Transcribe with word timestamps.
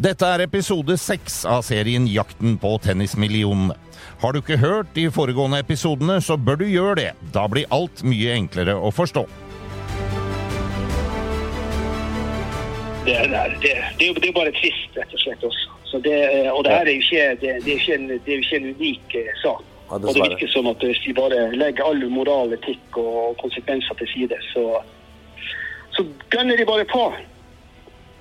Dette 0.00 0.24
er 0.24 0.40
episode 0.46 0.94
seks 0.96 1.42
av 1.44 1.60
serien 1.66 2.06
Jakten 2.08 2.54
på 2.60 2.70
tennismillionene. 2.80 3.74
Har 4.22 4.32
du 4.32 4.38
ikke 4.40 4.56
hørt 4.56 4.94
de 4.96 5.02
foregående 5.12 5.58
episodene, 5.60 6.14
så 6.24 6.38
bør 6.40 6.56
du 6.62 6.66
gjøre 6.70 6.94
det. 6.96 7.10
Da 7.34 7.42
blir 7.52 7.68
alt 7.68 8.00
mye 8.08 8.32
enklere 8.32 8.78
å 8.80 8.88
forstå. 8.96 9.26
Det, 13.04 13.16
er- 13.16 13.28
det, 13.60 13.74
det, 13.98 14.08
det, 14.22 14.28
er 14.30 14.36
bare 14.36 14.54
trist, 14.56 14.96
rett 14.96 15.12
og 15.12 15.20
slett. 15.20 15.44
også. 15.44 15.76
Så 15.90 16.00
det, 16.04 16.16
og 16.52 16.64
det 16.64 16.72
her 16.72 16.88
er 16.88 16.96
jo 16.96 17.02
ikke, 17.04 17.52
ikke, 17.68 18.32
ikke 18.38 18.56
en 18.60 18.68
unik 18.72 19.16
eh, 19.20 19.30
sak. 19.42 19.60
Ja, 19.90 19.98
og 19.98 20.06
det 20.14 20.22
virker 20.22 20.48
som 20.52 20.68
at 20.70 20.84
hvis 20.86 21.02
vi 21.04 21.12
bare 21.16 21.48
legger 21.52 21.84
all 21.90 22.04
moral, 22.08 22.52
etikk 22.56 22.96
og 23.02 23.36
konsekvenser 23.42 24.00
til 24.00 24.08
side, 24.14 24.38
så, 24.54 24.64
så 25.92 26.06
gønner 26.32 26.56
de 26.56 26.68
bare 26.68 26.88
på. 26.88 27.04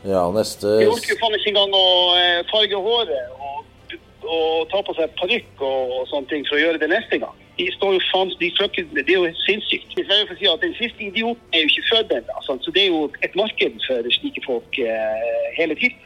Ja, 0.08 0.24
neste 0.32 0.78
De 0.80 0.88
orker 0.88 1.12
jo 1.12 1.20
faen 1.20 1.36
ikke 1.36 1.52
engang 1.52 1.76
å 1.76 1.88
eh, 2.16 2.40
farge 2.52 2.80
håret 2.80 3.34
og, 3.36 3.98
og 4.24 4.70
ta 4.72 4.80
på 4.88 4.96
seg 4.96 5.12
parykk 5.20 5.60
og, 5.60 5.96
og 5.98 6.10
sånne 6.12 6.32
ting 6.32 6.46
for 6.48 6.56
å 6.56 6.62
gjøre 6.64 6.82
det 6.82 6.92
neste 6.94 7.20
gang. 7.20 7.36
De 7.60 7.66
står 7.76 7.98
jo 7.98 8.04
faen, 8.08 8.32
de 8.40 8.52
frøker, 8.56 8.86
Det 8.96 9.04
er 9.04 9.18
jo 9.18 9.32
sinnssykt. 9.44 9.98
Jeg 9.98 10.08
får 10.08 10.38
si 10.40 10.48
at 10.48 10.62
Den 10.64 10.76
siste 10.78 11.04
idioten 11.04 11.44
er 11.52 11.66
jo 11.66 11.72
ikke 11.74 11.90
født 11.90 12.14
ennå, 12.16 12.44
så 12.48 12.56
det 12.72 12.86
er 12.86 12.94
jo 12.94 13.02
et 13.28 13.36
marked 13.36 13.82
for 13.88 14.14
slike 14.16 14.46
folk 14.46 14.80
eh, 14.80 15.50
hele 15.60 15.76
tiden. 15.76 16.06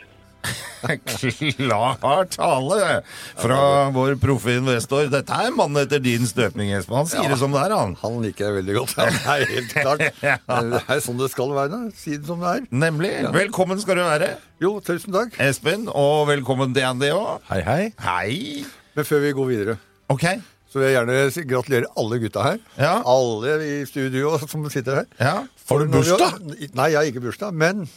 Klar 0.83 2.25
tale 2.33 3.01
fra 3.39 3.59
vår 3.95 4.15
proffe 4.21 4.55
investor. 4.59 5.07
Dette 5.13 5.37
er 5.45 5.53
mannen 5.55 5.79
etter 5.85 6.01
din 6.03 6.25
støpning, 6.27 6.73
Espen. 6.75 6.97
Han 6.99 7.09
sier 7.09 7.29
det 7.31 7.37
som 7.39 7.53
det 7.55 7.61
er, 7.63 7.75
han. 7.77 7.95
Han 8.01 8.17
liker 8.23 8.49
jeg 8.49 8.57
veldig 8.59 8.75
godt. 8.79 8.95
Han 8.99 9.19
er 9.37 9.45
helt 9.53 9.73
klart. 9.77 10.03
Det 10.19 10.81
er 10.83 11.03
sånn 11.05 11.21
det 11.21 11.29
skal 11.33 11.53
være. 11.55 11.79
Si 11.97 12.17
det 12.17 12.27
som 12.27 12.43
det 12.43 12.55
er. 12.57 12.65
Nemlig. 12.75 13.13
Velkommen 13.35 13.79
skal 13.81 13.99
du 14.01 14.05
være, 14.07 14.33
Jo, 14.63 14.77
tusen 14.83 15.15
takk. 15.15 15.39
Espen. 15.43 15.87
Og 15.91 16.27
velkommen 16.31 16.75
til 16.75 16.85
Andy 16.87 17.09
òg. 17.15 17.39
Hei, 17.51 17.61
hei. 17.67 17.83
Hei. 18.03 18.65
Men 18.95 19.07
før 19.07 19.23
vi 19.23 19.31
går 19.35 19.49
videre, 19.49 19.77
Ok. 20.13 20.27
så 20.69 20.79
vil 20.81 20.89
jeg 20.91 20.95
gjerne 20.99 21.47
gratulere 21.49 21.89
alle 21.97 22.19
gutta 22.21 22.43
her. 22.45 22.59
Ja. 22.77 22.93
Alle 23.09 23.55
i 23.65 23.73
studio 23.89 24.35
som 24.43 24.67
sitter 24.73 25.01
her. 25.01 25.07
Ja. 25.19 25.33
Har 25.69 25.79
du 25.79 25.85
har- 25.87 25.93
bursdag? 25.95 26.39
Nei, 26.75 26.89
jeg 26.91 26.97
har 26.99 27.09
ikke 27.09 27.23
bursdag. 27.23 27.53
Men 27.53 27.87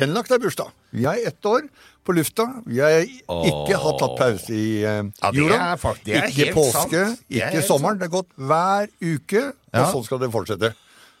henlagt 0.00 0.32
er 0.34 0.42
bursdag. 0.42 0.72
Vi 0.96 1.04
er 1.08 1.26
ett 1.30 1.46
år 1.48 1.68
på 2.06 2.14
lufta. 2.16 2.46
Vi 2.66 2.80
har 2.80 3.04
ikke 3.04 3.78
hatt 3.82 3.98
tatt 4.00 4.16
pause 4.18 4.52
i 4.56 4.82
uh, 4.84 5.04
Ja, 5.22 5.30
det 5.30 5.42
jula. 5.42 5.60
er 5.74 5.86
er 6.16 6.28
ikke 6.30 6.44
helt 6.46 6.56
påske, 6.56 7.06
sant. 7.12 7.24
Ikke 7.28 7.64
sommeren. 7.66 8.00
Det 8.00 8.08
har 8.08 8.14
gått 8.18 8.30
hver 8.36 8.88
uke, 9.02 9.48
og 9.52 9.80
Ja. 9.82 9.90
sånn 9.92 10.04
skal 10.04 10.18
det 10.24 10.30
fortsette. 10.32 10.74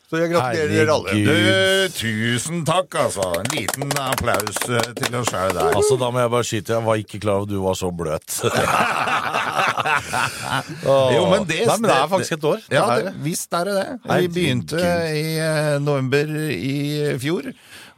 Så 0.08 0.16
jeg 0.22 0.30
gratulerer 0.32 0.70
dere 0.72 0.92
alle. 0.94 1.12
Du, 1.20 1.88
tusen 1.92 2.62
takk, 2.64 2.94
altså. 2.96 3.26
En 3.42 3.50
liten 3.52 3.90
applaus 4.00 4.56
eh, 4.64 4.86
til 4.96 5.18
oss 5.18 5.28
sjøl 5.28 5.52
der. 5.52 5.74
Altså, 5.76 5.98
Da 6.00 6.08
må 6.14 6.22
jeg 6.22 6.30
bare 6.32 6.46
skyte. 6.48 6.72
Jeg 6.78 6.84
var 6.86 7.02
ikke 7.02 7.20
klar 7.20 7.42
over 7.42 7.44
at 7.44 7.52
du 7.52 7.58
var 7.60 7.76
så 7.76 7.90
bløt. 7.92 8.38
Jo, 10.88 11.26
men 11.30 11.44
det, 11.48 11.60
Nei, 11.66 11.76
men 11.80 11.88
det 11.90 11.96
er 11.96 12.08
faktisk 12.10 12.36
et 12.38 12.46
år. 12.48 12.62
Ja, 12.72 12.84
det, 12.96 13.04
det. 13.08 13.12
visst 13.24 13.52
er 13.56 13.68
det 13.68 13.74
det. 13.76 13.86
Vi 14.08 14.28
begynte 14.32 14.80
i 15.12 15.26
eh, 15.44 15.76
november 15.82 16.32
i 16.56 16.74
fjor, 17.20 17.50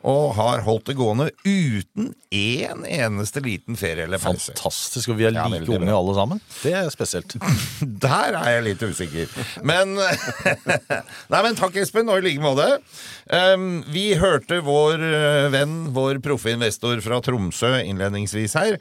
og 0.09 0.35
har 0.39 0.63
holdt 0.65 0.89
det 0.89 0.97
gående 0.97 1.29
uten 1.45 2.15
én 2.33 2.85
eneste 2.89 3.43
liten 3.45 3.77
ferie 3.77 4.07
eller 4.07 4.21
pause. 4.23 4.55
Fantastisk. 4.55 5.13
Og 5.13 5.19
vi 5.19 5.27
er 5.29 5.35
like 5.35 5.61
ja, 5.61 5.77
unge 5.77 5.97
alle 5.97 6.15
sammen. 6.17 6.43
Det 6.63 6.73
er 6.79 6.89
spesielt. 6.93 7.37
Der 8.07 8.39
er 8.39 8.55
jeg 8.55 8.67
litt 8.71 8.85
usikker. 8.87 9.35
Men 9.67 9.97
Nei, 11.33 11.43
men 11.45 11.59
takk, 11.59 11.77
Espen, 11.83 12.09
og 12.09 12.21
i 12.21 12.31
like 12.31 12.43
måte. 12.43 12.69
Um, 13.29 13.83
vi 13.93 14.15
hørte 14.19 14.61
vår 14.65 15.03
eh, 15.05 15.49
venn, 15.53 15.91
vår 15.95 16.23
proffe 16.25 16.55
investor 16.55 17.01
fra 17.05 17.21
Tromsø 17.25 17.75
innledningsvis 17.83 18.57
her. 18.59 18.79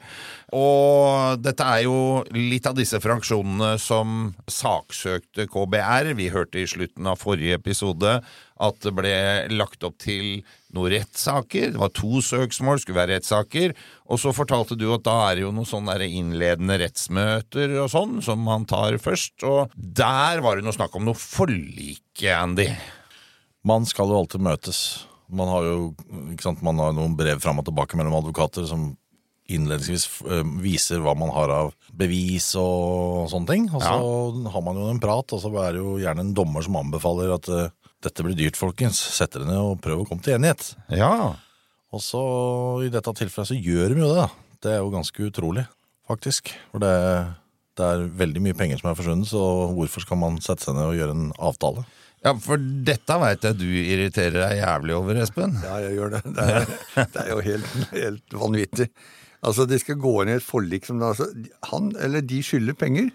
Og 0.56 1.42
dette 1.42 1.66
er 1.66 1.84
jo 1.84 2.22
litt 2.34 2.66
av 2.66 2.78
disse 2.78 2.98
fraksjonene 3.02 3.76
som 3.82 4.32
saksøkte 4.50 5.46
KBR. 5.50 6.14
Vi 6.18 6.30
hørte 6.34 6.62
i 6.62 6.70
slutten 6.70 7.06
av 7.10 7.20
forrige 7.20 7.60
episode 7.60 8.18
at 8.60 8.82
det 8.84 8.94
ble 8.96 9.14
lagt 9.54 9.84
opp 9.86 10.00
til 10.02 10.40
noen 10.76 10.92
rettssaker. 10.94 11.72
Det 11.74 11.80
var 11.80 11.92
to 11.96 12.20
søksmål, 12.24 12.80
skulle 12.82 13.00
være 13.00 13.16
rettssaker. 13.18 13.74
Og 14.10 14.20
så 14.22 14.32
fortalte 14.36 14.78
du 14.78 14.86
at 14.94 15.04
da 15.06 15.16
er 15.26 15.38
det 15.38 15.44
jo 15.44 15.52
noen 15.54 15.68
sånne 15.68 15.96
innledende 16.06 16.78
rettsmøter 16.82 17.76
og 17.82 17.90
sånn, 17.92 18.18
som 18.24 18.42
man 18.46 18.66
tar 18.70 18.98
først. 19.02 19.38
Og 19.48 19.74
der 19.74 20.42
var 20.44 20.56
det 20.58 20.66
noe 20.66 20.76
snakk 20.76 20.96
om 20.98 21.06
noe 21.08 21.18
forlik, 21.18 22.24
Andy. 22.36 22.70
Man 23.66 23.86
skal 23.88 24.10
jo 24.10 24.22
alltid 24.22 24.44
møtes. 24.44 24.80
Man 25.30 25.50
har 25.50 25.66
jo 25.66 25.76
ikke 26.32 26.48
sant, 26.48 26.64
man 26.66 26.80
har 26.82 26.94
noen 26.96 27.14
brev 27.18 27.42
fram 27.42 27.60
og 27.62 27.68
tilbake 27.68 27.98
mellom 27.98 28.18
advokater 28.18 28.66
som 28.66 28.90
innledningsvis 29.50 30.06
eh, 30.30 30.46
viser 30.62 31.02
hva 31.02 31.14
man 31.18 31.32
har 31.34 31.50
av 31.52 31.72
bevis 31.96 32.52
og 32.58 33.26
sånne 33.32 33.50
ting. 33.50 33.68
Og 33.74 33.82
så 33.82 33.96
har 34.54 34.64
man 34.66 34.78
jo 34.78 34.88
en 34.90 35.02
prat, 35.02 35.34
og 35.34 35.42
så 35.42 35.50
er 35.64 35.74
det 35.74 35.82
jo 35.82 35.96
gjerne 36.02 36.26
en 36.26 36.34
dommer 36.36 36.64
som 36.66 36.78
anbefaler 36.80 37.34
at 37.34 37.50
eh, 37.50 37.72
dette 38.04 38.24
blir 38.24 38.36
dyrt, 38.38 38.58
folkens. 38.58 39.00
Sett 39.16 39.34
dere 39.34 39.48
ned 39.48 39.60
og 39.60 39.80
prøv 39.84 40.02
å 40.02 40.08
komme 40.08 40.24
til 40.24 40.36
enighet. 40.36 40.72
Ja. 40.94 41.12
Og 41.90 42.02
så 42.04 42.22
i 42.86 42.90
dette 42.92 43.12
tilfellet 43.18 43.50
så 43.50 43.58
gjør 43.58 43.94
de 43.94 44.04
jo 44.04 44.10
det, 44.10 44.24
da. 44.24 44.56
Det 44.60 44.74
er 44.74 44.82
jo 44.82 44.92
ganske 44.92 45.26
utrolig, 45.26 45.64
faktisk. 46.08 46.52
For 46.72 46.82
det, 46.82 46.92
det 47.80 47.86
er 47.86 48.04
veldig 48.20 48.44
mye 48.44 48.58
penger 48.58 48.80
som 48.80 48.90
er 48.90 48.98
forsvunnet, 48.98 49.30
så 49.30 49.44
hvorfor 49.76 50.04
skal 50.04 50.20
man 50.20 50.38
sette 50.44 50.66
seg 50.66 50.76
ned 50.76 50.90
og 50.90 50.98
gjøre 51.00 51.16
en 51.16 51.32
avtale? 51.38 51.86
ja, 52.20 52.34
for 52.36 52.60
dette 52.60 53.16
veit 53.22 53.44
jeg 53.48 53.56
du 53.56 53.64
irriterer 53.64 54.42
deg 54.42 54.58
jævlig 54.60 54.96
over, 54.98 55.20
Espen. 55.22 55.54
Ja, 55.64 55.78
jeg 55.86 55.96
gjør 55.96 56.18
det. 56.18 56.20
Det 56.36 56.44
er, 56.44 56.66
det 57.14 57.22
er 57.22 57.30
jo 57.32 57.38
helt, 57.46 57.70
helt 57.94 58.36
vanvittig. 58.42 58.90
Altså, 59.40 59.64
De 59.64 59.78
skal 59.80 59.96
gå 60.00 60.12
inn 60.20 60.34
i 60.34 60.36
et 60.36 60.44
forlik 60.44 60.84
som 60.84 61.00
altså, 61.00 61.30
Han 61.70 61.94
eller 61.96 62.20
de 62.20 62.42
skylder 62.44 62.76
penger, 62.76 63.08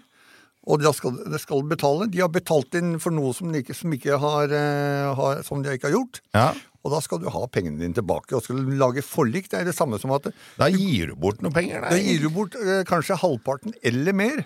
og 0.66 0.82
de 0.82 0.90
skal, 0.96 1.18
de 1.30 1.38
skal 1.38 1.62
betale. 1.70 2.08
De 2.10 2.22
har 2.24 2.30
betalt 2.32 2.74
inn 2.78 2.96
for 3.02 3.14
noe 3.14 3.30
som 3.36 3.52
de 3.54 3.62
ikke, 3.62 3.76
som 3.76 3.92
ikke 3.94 4.18
har, 4.22 4.50
eh, 4.50 5.10
har, 5.14 5.44
som 5.46 5.62
de 5.62 5.76
ikke 5.76 5.86
har 5.90 5.94
gjort. 5.94 6.20
Ja. 6.34 6.48
Og 6.86 6.92
da 6.94 7.00
skal 7.02 7.20
du 7.22 7.28
ha 7.30 7.44
pengene 7.50 7.78
dine 7.82 7.94
tilbake. 7.94 8.34
Og 8.34 8.42
skal 8.42 8.58
du 8.62 8.74
lage 8.78 9.04
forlik, 9.06 9.48
det 9.50 9.60
er 9.60 9.68
det 9.70 9.76
samme 9.78 9.98
som 10.02 10.14
at 10.16 10.28
Da 10.58 10.68
gir 10.70 11.12
du 11.12 11.16
bort 11.18 11.42
noen 11.42 11.54
penger. 11.54 11.86
da 11.86 11.98
gir 11.98 12.22
du 12.22 12.30
bort 12.34 12.58
eh, 12.58 12.82
kanskje 12.86 13.18
halvparten 13.22 13.74
eller 13.82 14.14
mer 14.14 14.44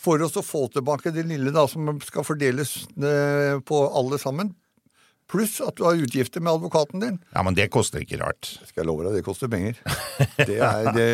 for 0.00 0.22
å 0.22 0.30
få 0.30 0.66
tilbake 0.72 1.12
det 1.12 1.26
lille 1.28 1.52
da 1.52 1.66
som 1.68 1.98
skal 2.02 2.24
fordeles 2.24 2.86
eh, 2.96 3.58
på 3.62 3.80
alle 3.94 4.18
sammen. 4.22 4.54
Pluss 5.30 5.60
at 5.62 5.76
du 5.78 5.84
har 5.86 5.94
utgifter 5.94 6.42
med 6.42 6.50
advokaten 6.56 7.00
din. 7.04 7.18
Ja, 7.36 7.44
men 7.46 7.54
det 7.54 7.68
koster 7.70 8.02
ikke 8.02 8.18
rart. 8.18 8.48
Skal 8.66 8.82
jeg 8.82 8.88
love 8.88 9.04
deg, 9.06 9.14
det 9.20 9.24
koster 9.26 9.46
penger. 9.52 9.76
Det 10.40 10.56
er, 10.58 10.88
det, 10.96 11.06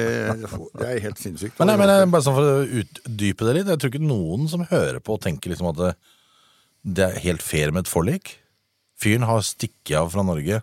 det 0.81 0.87
er 0.89 1.01
helt 1.05 1.21
sinnssykt. 1.21 1.59
Men, 1.61 1.69
nei, 1.69 1.77
men 1.83 1.93
jeg- 1.93 2.11
bare 2.15 2.25
sånn 2.25 2.39
for 2.39 2.49
å 2.49 2.65
utdype 2.81 3.45
det 3.51 3.55
litt, 3.59 3.69
jeg 3.75 3.83
tror 3.83 3.93
ikke 3.93 4.09
noen 4.09 4.49
som 4.49 4.65
hører 4.71 5.01
på 5.05 5.19
tenker 5.21 5.53
liksom 5.53 5.69
at 5.75 5.81
det, 5.83 5.93
det 6.97 7.05
er 7.11 7.23
helt 7.27 7.45
fair 7.45 7.73
med 7.77 7.85
et 7.85 7.93
forlik. 7.93 8.39
Fyren 8.97 9.27
har 9.29 9.43
stikket 9.45 9.99
av 10.01 10.09
fra 10.15 10.25
Norge 10.25 10.63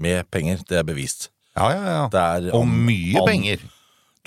med 0.00 0.28
penger, 0.32 0.60
det 0.68 0.80
er 0.82 0.84
bevist. 0.88 1.30
Ja, 1.56 1.70
ja, 1.72 1.84
ja. 1.94 2.02
Det 2.12 2.20
er 2.20 2.50
Og 2.56 2.66
mye 2.68 3.16
an- 3.22 3.28
penger. 3.30 3.62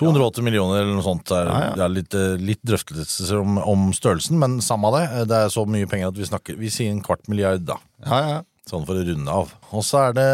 280 0.02 0.42
millioner 0.48 0.80
eller 0.81 0.96
noe 0.98 1.06
sånt. 1.06 1.30
Er, 1.31 1.46
Ja, 1.46 1.60
ja. 1.68 1.74
Det 1.78 1.84
er 1.86 1.92
litt, 1.94 2.16
eh, 2.18 2.31
litt 2.42 2.62
drøftelser 2.66 3.38
om, 3.40 3.60
om 3.62 3.92
størrelsen, 3.94 4.40
men 4.42 4.58
samme 4.66 4.90
av 4.90 4.96
det. 4.98 5.04
Eh, 5.19 5.26
Det 5.30 5.38
er 5.46 5.52
så 5.54 5.68
mye 5.69 5.86
penger 5.88 6.08
at 6.10 6.18
vi 6.18 6.26
snakker 6.26 6.58
Vi 6.58 6.72
sier 6.74 6.90
en 6.90 7.04
kvart 7.06 7.30
milliard, 7.30 7.62
da. 7.69 7.78
Ja, 8.04 8.19
ja. 8.31 8.42
Sånn 8.69 8.86
for 8.88 8.95
å 8.95 9.04
runde 9.04 9.27
av. 9.27 9.50
Og 9.75 9.83
så 9.83 10.00
er 10.06 10.13
det 10.15 10.27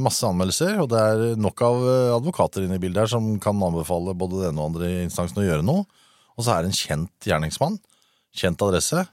masse 0.00 0.24
anmeldelser, 0.24 0.78
og 0.80 0.88
det 0.92 1.00
er 1.00 1.40
nok 1.40 1.60
av 1.66 1.82
eh, 1.84 2.12
advokater 2.14 2.64
inne 2.64 2.78
i 2.78 2.82
bildet 2.82 3.04
her 3.04 3.10
som 3.12 3.34
kan 3.42 3.60
anbefale 3.66 4.16
både 4.16 4.46
den 4.46 4.60
og 4.60 4.70
andre 4.70 4.92
instansen 5.04 5.42
å 5.42 5.44
gjøre 5.44 5.66
noe. 5.66 5.84
Og 6.38 6.46
så 6.46 6.54
er 6.54 6.64
det 6.64 6.70
en 6.70 6.78
kjent 6.78 7.28
gjerningsmann. 7.28 7.76
Kjent 8.40 8.64
adresse. 8.64 9.04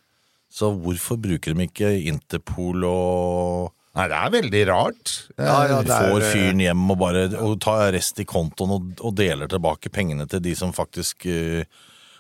Så 0.48 0.72
hvorfor 0.80 1.20
bruker 1.20 1.52
de 1.52 1.68
ikke 1.68 1.92
Interpol 2.08 2.88
og 2.88 3.74
Nei, 3.98 4.06
det 4.12 4.18
er 4.18 4.34
veldig 4.36 4.60
rart. 4.70 5.12
Ja, 5.42 5.54
ja, 5.66 5.78
det 5.82 5.94
er, 5.94 6.12
får 6.12 6.22
eh, 6.22 6.34
fyren 6.36 6.60
hjem 6.62 6.84
og 6.94 7.00
bare 7.02 7.24
og 7.42 7.56
tar 7.66 7.88
arrest 7.88 8.20
i 8.22 8.28
kontoen 8.30 8.76
og, 8.76 8.92
og 9.02 9.16
deler 9.18 9.50
tilbake 9.50 9.90
pengene 9.94 10.28
til 10.30 10.44
de 10.46 10.54
som 10.56 10.70
faktisk 10.76 11.26
eh, 11.26 11.66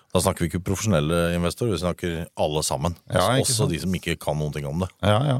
Da 0.09 0.23
snakker 0.23 0.43
vi 0.43 0.49
ikke 0.49 0.63
profesjonelle 0.65 1.35
investorer, 1.37 1.75
vi 1.75 1.83
snakker 1.83 2.15
alle 2.33 2.63
sammen. 2.65 2.97
Ja, 3.13 3.29
ikke 3.37 3.53
også 3.53 3.69
de 3.69 3.79
som 3.83 3.93
ikke 3.93 4.17
kan 4.19 4.39
noen 4.41 4.55
ting 4.55 4.65
om 4.65 4.81
det. 4.81 4.89
Ja, 5.05 5.19
ja. 5.29 5.37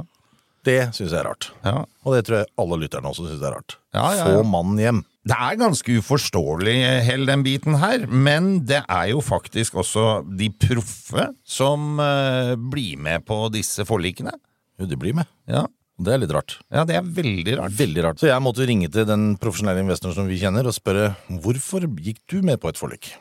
Det 0.67 0.79
syns 0.95 1.13
jeg 1.13 1.19
er 1.21 1.29
rart. 1.29 1.51
ja. 1.65 1.83
Og 2.07 2.15
det 2.15 2.25
tror 2.27 2.41
jeg 2.41 2.49
alle 2.63 2.79
lytterne 2.83 3.11
også 3.11 3.27
syns 3.27 3.43
er 3.43 3.55
rart. 3.55 3.77
Ja, 3.95 4.09
ja, 4.15 4.25
ja. 4.27 4.39
Få 4.39 4.47
mannen 4.47 4.81
hjem. 4.81 4.99
Det 5.27 5.37
er 5.43 5.59
ganske 5.59 5.97
uforståelig, 5.99 6.75
hele 7.03 7.27
den 7.27 7.43
biten 7.43 7.79
her, 7.81 8.05
men 8.07 8.61
det 8.67 8.83
er 8.83 9.09
jo 9.11 9.23
faktisk 9.23 9.75
også 9.81 10.21
de 10.39 10.47
proffe 10.55 11.25
som 11.43 11.97
uh, 11.99 12.53
blir 12.55 12.99
med 13.03 13.25
på 13.27 13.41
disse 13.51 13.83
forlikene. 13.87 14.35
Jo, 14.79 14.87
de 14.87 14.99
blir 14.99 15.17
med. 15.17 15.27
Ja. 15.49 15.65
Det 15.97 16.13
er 16.13 16.19
litt 16.21 16.31
rart. 16.35 16.59
ja, 16.69 16.83
det 16.85 16.93
er 16.99 17.05
veldig 17.09 17.55
rart. 17.57 17.73
Veldig 17.73 18.03
rart. 18.05 18.19
Så 18.21 18.27
jeg 18.29 18.43
måtte 18.45 18.67
ringe 18.69 18.87
til 18.93 19.07
den 19.09 19.31
profesjonelle 19.41 19.81
investoren 19.81 20.13
som 20.13 20.27
vi 20.29 20.37
kjenner, 20.37 20.69
og 20.69 20.75
spørre 20.77 21.15
hvorfor 21.41 21.87
gikk 21.97 22.21
du 22.29 22.43
med 22.45 22.61
på 22.61 22.69
et 22.69 22.77
forlik? 22.77 23.15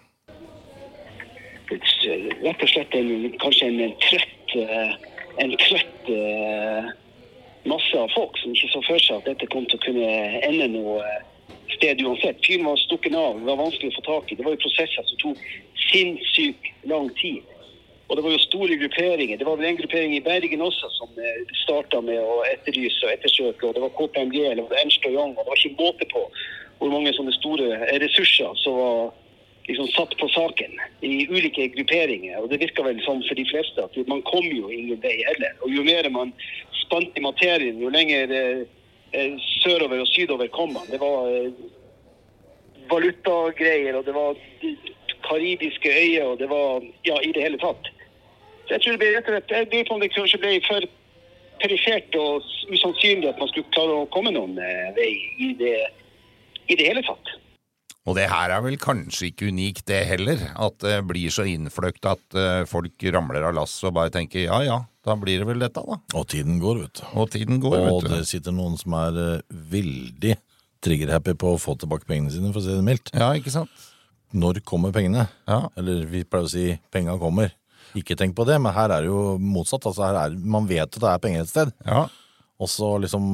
rett 2.46 2.62
og 2.62 2.70
slett 2.70 2.94
en, 2.94 3.10
kanskje 3.43 3.69
en, 3.70 3.94
trøtt, 4.04 4.54
eh, 4.60 4.93
en 5.43 5.54
trøtt 5.62 6.10
eh, 6.12 6.90
masse 7.70 7.98
av 7.98 8.12
folk 8.14 8.38
som 8.40 8.54
ikke 8.54 8.70
så 8.72 8.82
for 8.86 9.02
seg 9.02 9.20
at 9.20 9.28
dette 9.30 9.48
kom 9.52 9.66
til 9.66 9.78
å 9.78 9.84
kunne 9.86 10.10
ende 10.46 10.68
noe 10.74 11.00
eh, 11.02 11.24
sted 11.76 12.00
uansett. 12.04 12.40
Fyren 12.46 12.68
var 12.68 12.80
stukken 12.84 13.16
av, 13.18 13.40
det 13.40 13.50
var 13.50 13.60
vanskelig 13.60 13.92
å 13.92 13.98
få 13.98 14.06
tak 14.06 14.32
i. 14.32 14.38
Det 14.38 14.46
var 14.46 14.56
jo 14.56 14.64
prosesser 14.64 15.08
som 15.08 15.20
tok 15.22 15.44
sinnssykt 15.88 16.72
lang 16.90 17.10
tid. 17.20 17.44
Og 18.06 18.16
det 18.16 18.22
var 18.22 18.36
jo 18.36 18.42
store 18.44 18.76
grupperinger. 18.78 19.38
Det 19.38 19.46
var 19.48 19.58
vel 19.58 19.66
en 19.72 19.80
gruppering 19.80 20.14
i 20.14 20.22
Bergen 20.22 20.62
også 20.62 20.90
som 20.94 21.16
starta 21.64 21.98
med 22.06 22.20
å 22.22 22.36
etterlyse 22.52 23.02
og 23.02 23.14
ettersøke. 23.16 23.66
Og 23.66 23.74
det 23.74 23.82
var 23.82 23.94
KPMG 23.98 24.36
eller 24.52 24.76
Ernst 24.78 25.08
og 25.08 25.16
Young. 25.16 25.34
Og 25.34 25.42
det 25.42 25.50
var 25.50 25.62
ikke 25.62 25.82
måte 25.82 26.06
på 26.12 26.22
hvor 26.78 26.92
mange 26.92 27.10
sånne 27.16 27.34
store 27.34 27.80
ressurser 28.04 28.54
som 28.62 28.78
var 28.78 29.00
liksom 29.66 29.88
satt 29.94 30.16
på 30.20 30.28
saken 30.28 30.78
i 31.00 31.26
ulike 31.30 31.68
grupperinger. 31.74 32.38
Og 32.40 32.50
det 32.50 32.60
virka 32.62 32.84
vel 32.86 33.00
sånn 33.04 33.24
for 33.26 33.38
de 33.38 33.46
fleste 33.50 33.84
at 33.84 33.96
man 34.10 34.22
kom 34.28 34.46
jo 34.46 34.70
ingen 34.72 35.00
vei 35.02 35.16
heller. 35.26 35.56
Og 35.66 35.74
jo 35.74 35.84
mer 35.86 36.08
man 36.14 36.32
spant 36.82 37.16
i 37.18 37.24
materien, 37.24 37.80
jo 37.82 37.90
lenger 37.92 38.34
eh, 38.34 38.62
eh, 39.12 39.34
sørover 39.62 40.04
og 40.04 40.12
sydover 40.12 40.50
kom 40.54 40.74
man. 40.76 40.86
Det 40.90 41.00
var 41.02 41.30
eh, 41.32 41.50
valutagreier, 42.90 43.98
og 43.98 44.06
det 44.06 44.14
var 44.14 44.38
karibiske 45.26 45.90
øyer, 45.90 46.24
og 46.24 46.38
det 46.38 46.48
var 46.50 46.84
ja, 47.06 47.19
i 47.22 47.32
det 47.32 47.42
hele 47.42 47.58
tatt. 47.58 47.90
Så 48.66 48.74
jeg 48.74 48.82
tror 48.82 48.96
det 48.96 49.02
ble 49.02 49.10
rett 49.14 49.28
og 49.28 49.34
slett, 49.34 49.50
jeg 49.54 49.69
lurer 49.72 49.88
på 49.88 49.94
om 49.94 50.02
det 50.02 50.12
kanskje 50.14 50.42
ble 50.42 50.54
for 50.66 50.86
perifert 51.62 52.16
og 52.20 52.46
usannsynlig 52.70 53.30
at 53.30 53.38
man 53.40 53.50
skulle 53.50 53.74
klare 53.74 54.02
å 54.02 54.08
komme 54.14 54.32
noen 54.34 54.58
eh, 54.60 54.88
vei 54.96 55.10
i 55.42 55.52
det, 55.58 55.76
i 56.66 56.78
det 56.78 56.88
hele 56.90 57.02
tatt. 57.06 57.36
Og 58.06 58.14
det 58.14 58.29
her 58.31 58.53
er 58.55 58.62
vel 58.62 58.76
kanskje 58.79 59.32
ikke 59.32 59.49
unikt 59.50 59.88
det 59.91 60.05
heller, 60.06 60.43
at 60.62 60.76
det 60.85 61.00
blir 61.08 61.32
så 61.35 61.47
innfløkt 61.50 62.06
at 62.06 62.37
eh, 62.38 62.62
folk 62.70 63.03
ramler 63.11 63.49
av 63.49 63.56
lasset 63.56 63.88
og 63.88 63.97
bare 63.99 64.12
tenker 64.14 64.44
ja 64.44 64.61
ja, 64.62 64.76
da 65.06 65.17
blir 65.19 65.43
det 65.43 65.49
vel 65.49 65.62
dette 65.62 65.82
da. 65.82 65.99
Og 66.14 66.29
tiden 66.31 66.61
går, 66.62 66.85
vet 66.85 67.00
du. 67.00 67.05
Og 67.19 67.31
tiden 67.35 67.58
går, 67.62 67.76
Og 67.81 68.05
vet 68.05 68.14
det 68.14 68.29
sitter 68.31 68.55
noen 68.55 68.79
som 68.79 68.94
er 69.00 69.19
eh, 69.25 69.58
veldig 69.75 70.37
trigger-happy 70.87 71.35
på 71.41 71.55
å 71.56 71.61
få 71.61 71.75
tilbake 71.81 72.06
pengene 72.06 72.31
sine, 72.31 72.53
for 72.55 72.62
å 72.62 72.67
si 72.67 72.75
det 72.75 72.87
mildt. 72.87 73.11
Ja, 73.17 73.32
ikke 73.35 73.55
sant? 73.55 73.87
Når 74.37 74.61
kommer 74.67 74.94
pengene? 74.94 75.26
Ja. 75.49 75.64
Eller 75.79 76.05
vi 76.11 76.23
pleier 76.26 76.47
å 76.47 76.53
si 76.53 76.67
penga 76.94 77.17
kommer. 77.19 77.50
Ikke 77.97 78.17
tenk 78.19 78.37
på 78.37 78.44
det, 78.47 78.58
men 78.62 78.75
her 78.76 78.93
er 78.93 79.03
det 79.06 79.11
jo 79.11 79.37
motsatt. 79.41 79.87
Altså 79.88 80.05
her 80.05 80.19
er, 80.26 80.37
man 80.37 80.67
vet 80.69 80.87
at 80.87 81.00
det 81.00 81.11
er 81.11 81.23
penger 81.23 81.43
et 81.43 81.50
sted. 81.50 81.73
Ja. 81.87 82.05
Og 82.56 82.70
så 82.73 82.88
liksom 83.03 83.25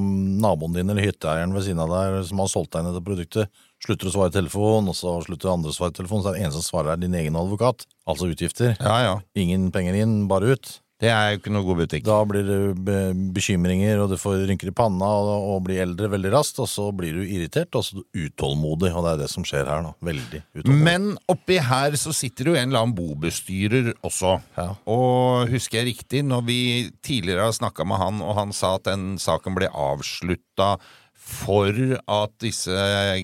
naboen 0.43 0.75
din 0.75 0.91
eller 0.91 1.05
hytteeieren 1.07 1.55
ved 1.55 1.67
siden 1.67 1.83
av 1.85 1.93
deg 1.93 2.23
som 2.29 2.41
har 2.43 2.51
solgt 2.51 2.73
deg 2.75 2.83
inn 2.83 2.91
dette 2.91 3.05
produktet, 3.07 3.63
slutter 3.83 4.11
å 4.11 4.15
svare 4.15 4.33
i 4.33 4.37
telefon, 4.37 4.91
og 4.91 4.97
så 4.97 5.17
slutter 5.27 5.53
andre 5.53 5.73
å 5.73 5.77
svare 5.77 5.95
i 5.95 5.99
telefon, 5.99 6.23
så 6.23 6.31
er 6.31 6.39
det 6.39 6.47
eneste 6.47 6.63
som 6.63 6.69
svarer 6.69 6.95
er 6.95 7.03
din 7.03 7.19
egen 7.19 7.39
advokat. 7.39 7.87
Altså 8.07 8.31
utgifter. 8.31 8.77
ja, 8.79 8.97
ja. 9.07 9.19
Ingen 9.39 9.71
penger 9.75 9.99
inn, 10.03 10.23
bare 10.31 10.55
ut. 10.55 10.79
Det 11.03 11.11
er 11.11 11.33
jo 11.33 11.39
ikke 11.41 11.51
noe 11.51 11.67
god 11.67 11.81
butikk. 11.81 12.05
Da 12.07 12.17
blir 12.31 12.47
det 12.47 13.07
bekymringer, 13.35 14.05
og 14.05 14.13
du 14.13 14.15
får 14.21 14.45
rynker 14.47 14.71
i 14.71 14.75
panna 14.77 15.09
og, 15.19 15.31
og 15.51 15.65
blir 15.67 15.83
eldre 15.83 16.07
veldig 16.13 16.31
raskt, 16.31 16.61
og 16.63 16.71
så 16.71 16.85
blir 16.95 17.17
du 17.19 17.25
irritert 17.25 17.75
og 17.75 17.83
så 17.89 18.05
utålmodig, 18.15 18.93
og 18.95 19.03
det 19.03 19.17
er 19.17 19.23
det 19.25 19.31
som 19.33 19.47
skjer 19.47 19.67
her 19.67 19.83
nå. 19.83 19.97
Veldig 20.07 20.45
utålmodig. 20.55 20.79
Men 20.87 21.11
oppi 21.33 21.59
her 21.59 21.99
så 21.99 22.15
sitter 22.15 22.53
jo 22.53 22.55
en 22.55 22.71
eller 22.71 22.85
annen 22.85 22.95
bobestyrer 22.95 23.91
også. 24.07 24.37
Ja. 24.55 24.69
Og 24.95 25.51
husker 25.51 25.81
jeg 25.81 25.91
riktig, 25.91 26.23
når 26.29 26.47
vi 26.47 26.61
tidligere 27.03 27.51
har 27.51 27.59
snakka 27.59 27.89
med 27.89 27.99
han, 27.99 28.23
og 28.23 28.39
han 28.39 28.55
sa 28.55 28.77
at 28.79 28.87
den 28.93 29.17
saken 29.23 29.59
ble 29.59 29.73
avslutta 29.75 30.77
for 31.23 31.71
at 32.11 32.33
disse 32.43 32.75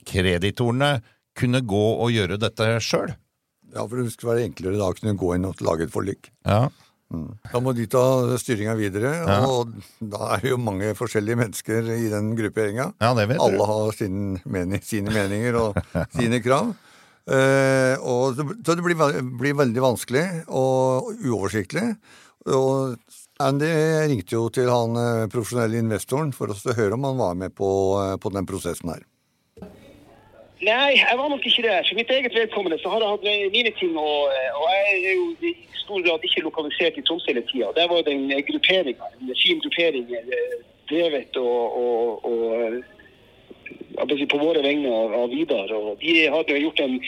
kreditorene 0.06 0.99
kunne 1.39 1.61
gå 1.67 1.85
og 2.03 2.12
gjøre 2.15 2.39
dette 2.41 2.67
sjøl. 2.83 3.12
Ja, 3.75 3.85
for 3.85 3.99
det 4.00 4.12
skulle 4.15 4.37
være 4.37 4.47
enklere 4.49 4.79
da 4.81 4.89
å 4.91 4.97
kunne 4.97 5.17
gå 5.19 5.35
inn 5.37 5.47
og 5.49 5.61
lage 5.67 5.87
et 5.87 5.93
forlik. 5.95 6.31
Ja. 6.49 6.69
Da 7.09 7.61
må 7.65 7.73
de 7.77 7.87
ta 7.89 8.03
styringa 8.41 8.75
videre, 8.77 9.12
og 9.49 9.71
da 10.05 10.35
er 10.35 10.43
det 10.45 10.50
jo 10.53 10.59
mange 10.61 10.91
forskjellige 10.97 11.39
mennesker 11.41 11.87
i 11.95 12.11
den 12.12 12.35
grupperinga. 12.37 12.91
ja, 13.00 13.12
det 13.17 13.25
vet 13.31 13.41
Alle 13.41 13.62
du. 13.62 13.71
har 13.71 13.95
sin 13.97 14.19
mening, 14.45 14.83
sine 14.85 15.15
meninger 15.15 15.56
og 15.56 15.79
sine 16.19 16.43
krav. 16.45 16.75
Eh, 17.29 17.95
og 18.05 18.37
så 18.37 18.77
det 18.77 18.85
blir, 18.85 19.00
blir 19.41 19.56
veldig 19.56 19.85
vanskelig 19.85 20.27
og 20.49 21.09
uoversiktlig. 21.25 21.87
Og 22.49 22.97
Andy 23.38 23.69
ringte 24.11 24.35
jo 24.35 24.49
til 24.50 24.67
han 24.67 24.96
eh, 24.99 25.29
profesjonelle 25.31 25.79
investoren 25.79 26.32
for 26.35 26.50
å 26.50 26.75
høre 26.75 26.96
om 26.96 27.05
han 27.06 27.20
var 27.20 27.37
med 27.38 27.55
på, 27.55 27.69
eh, 28.02 28.17
på 28.19 28.32
den 28.35 28.49
prosessen 28.50 28.90
her. 28.90 29.05
Nei, 30.58 30.96
jeg 30.99 31.14
var 31.20 31.31
nok 31.31 31.44
ikke 31.46 31.62
det. 31.62 31.76
For 31.87 31.94
mitt 32.00 32.11
eget 32.11 32.35
vedkommende 32.35 32.81
så 32.82 32.90
har 32.90 33.05
jeg 33.05 33.12
hatt 33.14 33.29
eh, 33.31 33.44
mine 33.55 33.70
ting, 33.79 33.95
og, 33.95 34.35
og 34.59 34.66
jeg 34.75 34.97
er 34.97 35.14
jo 35.21 35.28
i 35.47 35.54
stor 35.85 36.02
grad 36.02 36.26
ikke 36.26 36.42
lokalisert 36.49 36.99
i 36.99 37.04
Tromsø 37.07 37.30
hele 37.30 37.45
tida. 37.47 37.71
Der 37.78 37.87
var 37.92 38.02
det 38.02 38.16
en 38.16 38.26
gruppering, 38.50 38.99
en 39.23 39.35
fin 39.38 39.62
gruppering 39.62 40.11
drevet 40.90 41.38
og, 41.38 41.78
og, 41.78 42.26
og 44.02 44.16
på 44.35 44.40
våre 44.42 44.64
vegne 44.66 44.90
av, 44.90 45.14
av 45.14 45.30
Vidar. 45.30 45.71
Og 45.78 46.02
de 46.02 46.16
hadde 46.35 46.59
gjort 46.59 46.83
en, 46.83 46.99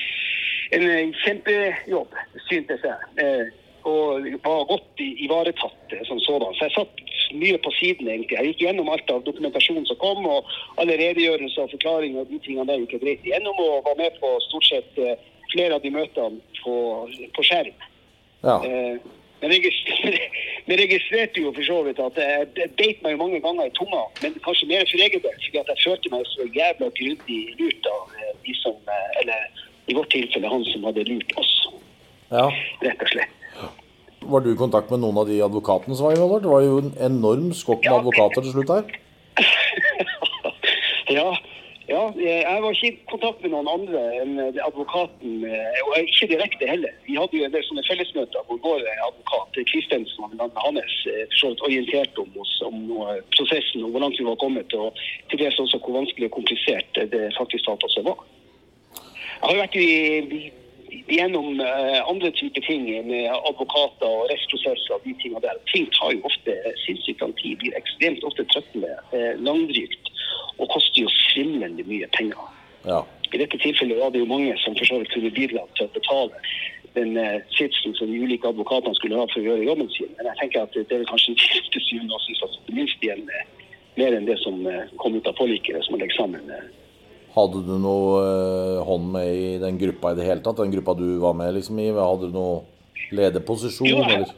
en 0.79 1.17
kjempejobb, 1.25 2.15
syntes 2.47 2.87
jeg. 2.87 3.51
Og 3.89 4.27
var 4.45 4.65
godt 4.69 5.01
ivaretatt 5.01 5.95
som 6.09 6.21
sådan. 6.21 6.55
Så 6.55 6.67
jeg 6.67 6.75
satt 6.75 7.01
mye 7.33 7.59
på 7.65 7.73
siden, 7.79 8.09
egentlig. 8.09 8.37
Jeg 8.37 8.51
gikk 8.51 8.65
gjennom 8.67 8.91
alt 8.93 9.11
av 9.11 9.23
dokumentasjonen 9.25 9.87
som 9.89 10.01
kom, 10.03 10.27
og 10.27 10.51
alle 10.83 10.99
redegjørelser 11.01 11.65
og 11.65 11.73
forklaringer 11.77 12.25
og 12.25 12.33
de 12.33 12.41
tingene 12.45 12.69
der 12.69 12.83
gikk 12.83 12.99
jeg 12.99 13.05
greit 13.05 13.31
gjennom, 13.33 13.63
og 13.63 13.87
var 13.89 13.97
med 14.01 14.19
på 14.21 14.35
stort 14.49 14.69
sett 14.69 15.01
eh, 15.01 15.17
flere 15.53 15.79
av 15.79 15.87
de 15.87 15.95
møtene 15.95 16.61
på, 16.61 16.77
på 17.37 17.47
skjerm. 17.47 17.89
Ja. 18.45 18.61
Eh, 18.65 19.01
Men 19.41 19.55
jeg 19.55 20.81
registrerte 20.83 21.41
jo 21.41 21.53
for 21.57 21.65
så 21.65 21.79
vidt 21.87 22.01
at 22.05 22.19
jeg, 22.21 22.49
jeg 22.61 22.73
beit 22.77 22.99
meg 23.05 23.15
jo 23.15 23.23
mange 23.23 23.41
ganger 23.41 23.71
i 23.71 23.73
tunga, 23.79 24.03
men 24.21 24.37
kanskje 24.45 24.69
mer 24.69 24.85
for 24.85 25.05
egen 25.07 25.23
del, 25.25 25.39
fordi 25.47 25.63
at 25.63 25.71
jeg 25.73 25.85
følte 25.87 26.13
meg 26.13 26.27
så 26.29 26.49
jævla 26.59 26.91
grundig 26.99 27.39
lurt 27.61 27.89
av 27.89 28.19
eh, 28.19 28.35
de 28.45 28.57
som 28.61 28.77
eh, 28.85 29.21
Eller 29.23 29.65
i 29.89 29.97
vårt 29.97 30.13
tilfelle 30.13 30.53
han 30.53 30.65
som 30.69 30.85
hadde 30.87 31.07
lurt 31.09 31.33
oss, 31.41 31.55
ja. 32.29 32.45
rett 32.85 33.01
og 33.03 33.11
slett. 33.15 33.40
Var 34.21 34.41
du 34.41 34.51
i 34.53 34.59
kontakt 34.59 34.91
med 34.93 35.01
noen 35.01 35.19
av 35.23 35.29
de 35.31 35.39
advokatene 35.43 35.97
som 35.97 36.07
var 36.07 36.17
involvert? 36.17 36.45
Det 36.45 36.53
var 36.53 36.65
jo 36.67 36.81
en 36.83 36.93
enorm 37.07 37.53
skokk 37.57 37.87
med 37.87 38.01
advokater 38.03 38.45
til 38.45 38.53
slutt 38.53 38.75
her. 38.75 38.91
ja, 41.19 41.31
ja, 41.91 42.03
jeg 42.21 42.59
var 42.63 42.71
ikke 42.71 42.91
i 42.93 42.99
kontakt 43.11 43.41
med 43.43 43.51
noen 43.55 43.71
andre 43.73 44.03
enn 44.21 44.37
eh, 44.39 44.61
advokaten, 44.63 45.41
eh, 45.49 45.81
og 45.87 45.97
ikke 46.05 46.29
direkte 46.35 46.69
heller. 46.69 46.93
Vi 47.09 47.17
hadde 47.19 47.35
jo 47.41 47.47
en 47.49 47.55
del 47.57 47.65
sånne 47.67 47.83
fellesmøter 47.89 48.45
hvor 48.47 48.61
vår 48.63 48.85
advokat 49.09 49.59
Kristensen 49.73 50.27
og 50.29 50.37
blant 50.37 50.61
annet 50.69 50.85
hans 50.85 51.41
eh, 51.49 51.65
orienterte 51.67 52.23
om 52.23 52.39
oss 52.45 52.53
om 52.69 52.79
prosessen 53.35 53.83
og 53.89 53.97
hvor 53.97 54.05
langt 54.05 54.21
vi 54.21 54.29
var 54.29 54.39
kommet, 54.43 54.77
og 54.77 55.01
til 55.33 55.43
dels 55.43 55.59
også 55.65 55.81
hvor 55.83 55.99
vanskelig 55.99 56.29
og 56.29 56.37
komplisert 56.37 57.03
det 57.17 57.25
faktisk 57.39 57.67
talt 57.67 57.89
også 57.89 58.05
var. 58.07 58.23
Jeg 59.41 59.49
har 59.49 59.57
jo 59.57 59.63
vært 59.65 59.77
i- 59.81 60.53
gjennom 60.91 61.61
eh, 61.61 62.09
andre 62.09 62.31
typer 62.31 62.61
ting 62.61 62.87
med 63.07 63.29
advokater 63.49 64.07
og 64.07 64.27
rettsprosesser 64.31 64.97
og 64.97 65.05
de 65.05 65.15
tingene 65.23 65.43
der. 65.45 65.61
Ting 65.73 65.89
tar 65.97 66.15
jo 66.15 66.25
ofte 66.29 66.57
sinnssykt 66.85 67.23
lang 67.23 67.35
tid, 67.41 67.59
blir 67.61 67.77
ekstremt 67.79 68.25
ofte 68.27 68.47
trøttende, 68.53 68.93
eh, 69.17 69.33
langdrygt 69.39 70.11
og 70.59 70.69
koster 70.75 71.05
jo 71.05 71.13
svimlende 71.15 71.87
mye 71.89 72.09
penger. 72.17 72.43
Ja. 72.87 73.05
I 73.31 73.39
dette 73.39 73.61
tilfellet 73.63 74.01
var 74.01 74.11
det 74.11 74.23
jo 74.25 74.31
mange 74.31 74.57
som 74.65 74.75
for 74.79 74.89
så 74.89 74.99
vidt 74.99 75.13
kunne 75.15 75.31
bidra 75.31 75.63
til 75.79 75.87
å 75.87 75.95
betale 75.95 76.43
den 76.99 77.17
eh, 77.21 77.39
sitsen 77.55 77.95
som 77.95 78.11
de 78.11 78.19
ulike 78.19 78.51
advokatene 78.51 78.97
skulle 78.99 79.21
ha 79.21 79.29
for 79.31 79.43
å 79.43 79.47
gjøre 79.47 79.69
jobben 79.69 79.91
sin. 79.95 80.11
Men 80.19 80.33
jeg 80.33 80.43
tenker 80.43 80.67
at 80.67 80.75
det 80.75 80.99
er 80.99 81.09
kanskje 81.11 81.37
til 81.39 81.87
syvende 81.87 82.19
og 82.19 82.27
sist 82.27 82.71
minst 82.71 83.03
igjen 83.05 83.27
mer 83.99 84.15
enn 84.17 84.27
det 84.27 84.39
som 84.41 84.63
kom 85.03 85.17
ut 85.19 85.27
av 85.27 85.37
forliket, 85.37 85.83
som 85.85 85.97
man 85.97 86.05
legger 86.05 86.17
sammen. 86.23 86.53
Hadde 87.35 87.63
du 87.63 87.77
noe 87.79 88.21
eh, 88.27 88.83
hånd 88.87 89.13
med 89.15 89.31
i 89.31 89.51
den 89.63 89.79
gruppa 89.79 90.13
i 90.13 90.19
det 90.19 90.27
hele 90.27 90.43
tatt? 90.43 90.59
Den 90.59 90.73
gruppa 90.75 90.97
du 90.99 91.07
var 91.23 91.37
med 91.39 91.55
liksom 91.55 91.79
i? 91.79 91.91
Hadde 91.95 92.31
du 92.31 92.37
noe 92.37 92.63
lederposisjon? 93.15 93.89
Jo, 93.89 94.05
eller? 94.05 94.33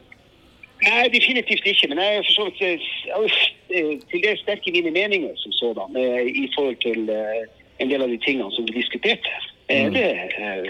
Nei, 0.83 1.07
definitivt 1.13 1.65
ikke. 1.65 1.87
Men 1.89 2.01
jeg 2.01 2.17
er 2.17 2.25
for 2.27 2.35
så 2.37 2.45
vidt 2.49 2.61
eh, 2.61 2.87
er, 3.15 3.37
eh, 3.77 3.91
til 4.11 4.23
dels 4.25 4.43
sterk 4.43 4.67
i 4.67 4.75
mine 4.75 4.91
meninger 4.91 5.35
som 5.39 5.55
sådan 5.59 5.95
eh, 5.99 6.27
i 6.43 6.45
forhold 6.55 6.79
til 6.83 7.09
en 7.79 7.91
del 7.91 8.03
av 8.03 8.11
de 8.11 8.19
tingene 8.25 8.51
som 8.55 8.67
vi 8.67 8.79
diskuterte. 8.79 9.33
Mm. 9.69 9.93
Det 9.95 10.07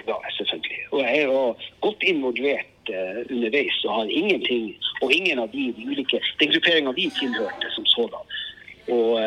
var 0.08 0.22
jeg 0.28 0.34
selvfølgelig. 0.38 0.84
Og 0.92 1.00
jeg 1.02 1.18
er 1.18 1.24
jo 1.26 1.40
godt 1.82 2.04
involvert 2.04 2.92
underveis 3.32 3.78
og 3.88 3.96
har 3.96 4.08
ingenting 4.12 4.76
Og 5.02 5.12
ingen 5.12 5.40
av 5.40 5.48
de, 5.52 5.74
de 5.78 5.86
ulike 5.88 6.20
Den 6.40 6.52
grupperinga 6.52 6.92
vi 6.92 7.10
tilhørte 7.20 7.72
som 7.76 7.86
sådan. 7.86 8.24
Og, 8.88 9.20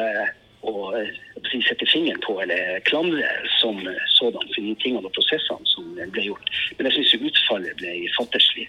og 0.67 0.99
eh, 0.99 1.11
si, 1.51 1.61
sette 1.63 1.87
fingeren 1.91 2.21
på 2.27 2.41
eller 2.43 2.81
klandre 2.89 3.27
som 3.61 3.79
eh, 3.87 4.07
sådan 4.19 4.47
for 4.55 4.63
de 4.63 4.75
tingene 4.83 5.07
og 5.07 5.15
prosessene 5.17 5.73
som 5.73 5.85
ble 5.97 6.29
gjort. 6.29 6.47
Men 6.77 6.89
jeg 6.89 6.95
syns 6.99 7.31
utfallet 7.31 7.79
ble 7.81 7.93
fatterslig 8.19 8.67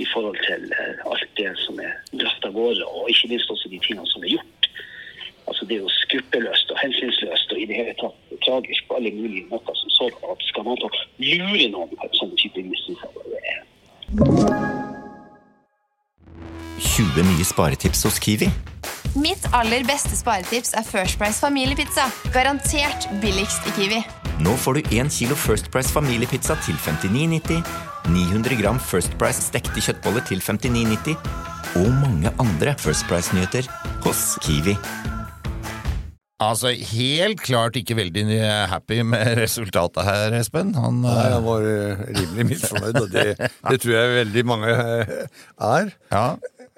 i 0.00 0.04
forhold 0.12 0.38
til 0.46 0.62
eh, 0.74 1.06
alt 1.10 1.30
det 1.38 1.52
som 1.64 1.80
er 1.82 1.94
dratt 2.20 2.48
av 2.48 2.56
gårde, 2.56 2.86
og 2.86 3.10
ikke 3.10 3.32
minst 3.34 3.50
også 3.50 3.72
de 3.72 3.82
tingene 3.82 4.08
som 4.10 4.24
er 4.24 4.36
gjort. 4.36 4.70
Altså 5.44 5.66
Det 5.68 5.76
er 5.76 5.84
jo 5.84 5.92
skruppelløst 5.92 6.70
og 6.72 6.80
hensynsløst 6.80 7.52
og 7.52 7.58
i 7.60 7.68
det 7.68 7.76
hele 7.76 7.94
tatt 8.00 8.16
tragisk 8.46 8.86
på 8.88 8.96
alle 8.96 9.12
mulige 9.12 9.44
måter 9.50 9.76
som 9.76 9.90
sådan. 9.98 10.22
At 10.32 10.40
skal 10.48 10.64
man 10.64 10.80
lure 11.18 11.68
noen 11.74 11.96
på 11.98 12.08
en 12.08 12.18
sånn 12.20 12.36
type 12.40 12.64
mistilfeller? 12.64 15.03
Det 16.94 17.02
er 17.02 17.10
20 17.10 17.22
nye 17.26 17.44
sparetips 17.44 18.04
hos 18.06 18.18
Kiwi. 18.22 18.46
Mitt 19.18 19.46
aller 19.52 19.82
beste 19.86 20.14
sparetips 20.14 20.74
er 20.78 20.84
First 20.86 21.18
Price 21.18 21.40
familiepizza. 21.42 22.04
Garantert 22.30 23.08
billigst 23.22 23.66
i 23.66 23.72
Kiwi. 23.74 23.98
Nå 24.44 24.54
får 24.62 24.78
du 24.78 24.94
1 24.94 25.10
kilo 25.10 25.34
First 25.34 25.72
Price 25.74 25.90
familiepizza 25.90 26.54
til 26.62 26.78
59,90, 26.78 27.64
900 28.14 28.60
gram 28.62 28.78
First 28.78 29.18
Price 29.18 29.42
stekte 29.42 29.82
kjøttboller 29.82 30.22
til 30.28 30.38
59,90 30.38 31.18
og 31.82 31.90
mange 31.98 32.30
andre 32.38 32.76
First 32.78 33.08
Price-nyheter 33.10 33.66
hos 34.06 34.38
Kiwi. 34.46 34.76
Altså, 36.42 36.72
helt 36.74 37.40
klart 37.40 37.76
ikke 37.78 37.96
veldig 37.96 38.24
happy 38.70 39.00
med 39.06 39.36
resultatet 39.38 40.02
her, 40.06 40.34
Espen. 40.40 40.74
Han, 40.74 41.00
Nei, 41.04 41.14
eh, 41.14 41.34
han 41.36 41.44
var 41.46 41.66
eh, 41.68 42.02
rimelig 42.18 42.46
misfornøyd, 42.52 42.98
og 43.00 43.12
det, 43.12 43.36
det 43.38 43.78
tror 43.82 43.94
jeg 43.94 44.16
veldig 44.18 44.44
mange 44.50 44.74
eh, 44.74 45.44
er. 45.62 45.94
ja. 46.10 46.26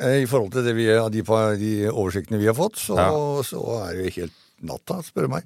Eh, 0.01 0.23
I 0.23 0.27
forhold 0.29 0.53
til 0.53 0.65
det 0.67 0.75
vi, 0.77 0.87
de, 0.87 1.23
de 1.61 1.71
oversiktene 1.91 2.41
vi 2.41 2.49
har 2.51 2.57
fått, 2.59 2.77
så, 2.83 2.97
Ja. 3.01 3.11
så 3.47 3.63
er 3.87 3.95
det 3.97 4.09
jo 4.11 4.17
helt 4.23 4.37
natta, 4.67 4.99
spør 5.07 5.27
du 5.29 5.33
meg. 5.37 5.45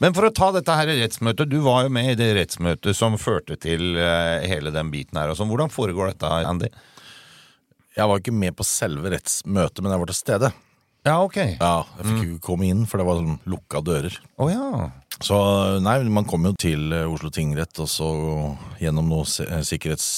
Men 0.00 0.14
for 0.16 0.24
å 0.24 0.32
ta 0.32 0.50
dette 0.56 0.72
her 0.72 0.88
rettsmøtet, 0.88 1.50
du 1.52 1.58
var 1.64 1.84
jo 1.84 1.90
med 1.92 2.14
i 2.14 2.16
det 2.16 2.30
rettsmøtet 2.38 2.96
som 2.96 3.16
førte 3.20 3.58
til 3.60 3.96
eh, 4.00 4.46
hele 4.48 4.72
den 4.72 4.90
biten 4.92 5.18
her. 5.20 5.32
sånn. 5.36 5.50
Hvordan 5.52 5.72
foregår 5.72 6.12
dette, 6.14 6.30
Andy? 6.48 6.70
Jeg 7.96 8.08
var 8.08 8.20
ikke 8.20 8.32
med 8.36 8.56
på 8.56 8.64
selve 8.68 9.12
rettsmøtet, 9.12 9.80
men 9.84 9.92
jeg 9.92 10.00
var 10.02 10.10
til 10.12 10.18
stede. 10.20 10.52
Ja, 11.06 11.20
ok. 11.22 11.36
Ja, 11.60 11.74
Jeg 12.00 12.06
fikk 12.08 12.22
ikke 12.26 12.40
komme 12.48 12.66
inn, 12.68 12.84
for 12.88 12.98
det 13.00 13.06
var 13.06 13.20
sånn 13.20 13.36
lukka 13.46 13.80
dører. 13.84 14.16
Å 14.42 14.48
ja. 14.50 14.90
Så 15.22 15.36
nei, 15.80 15.94
man 16.12 16.26
kommer 16.28 16.52
jo 16.52 16.58
til 16.60 16.92
eh, 16.92 17.06
Oslo 17.08 17.30
tingrett, 17.32 17.78
og 17.80 17.88
så 17.88 18.08
gjennom 18.82 19.08
noe 19.12 19.24
sikkerhets... 19.28 20.08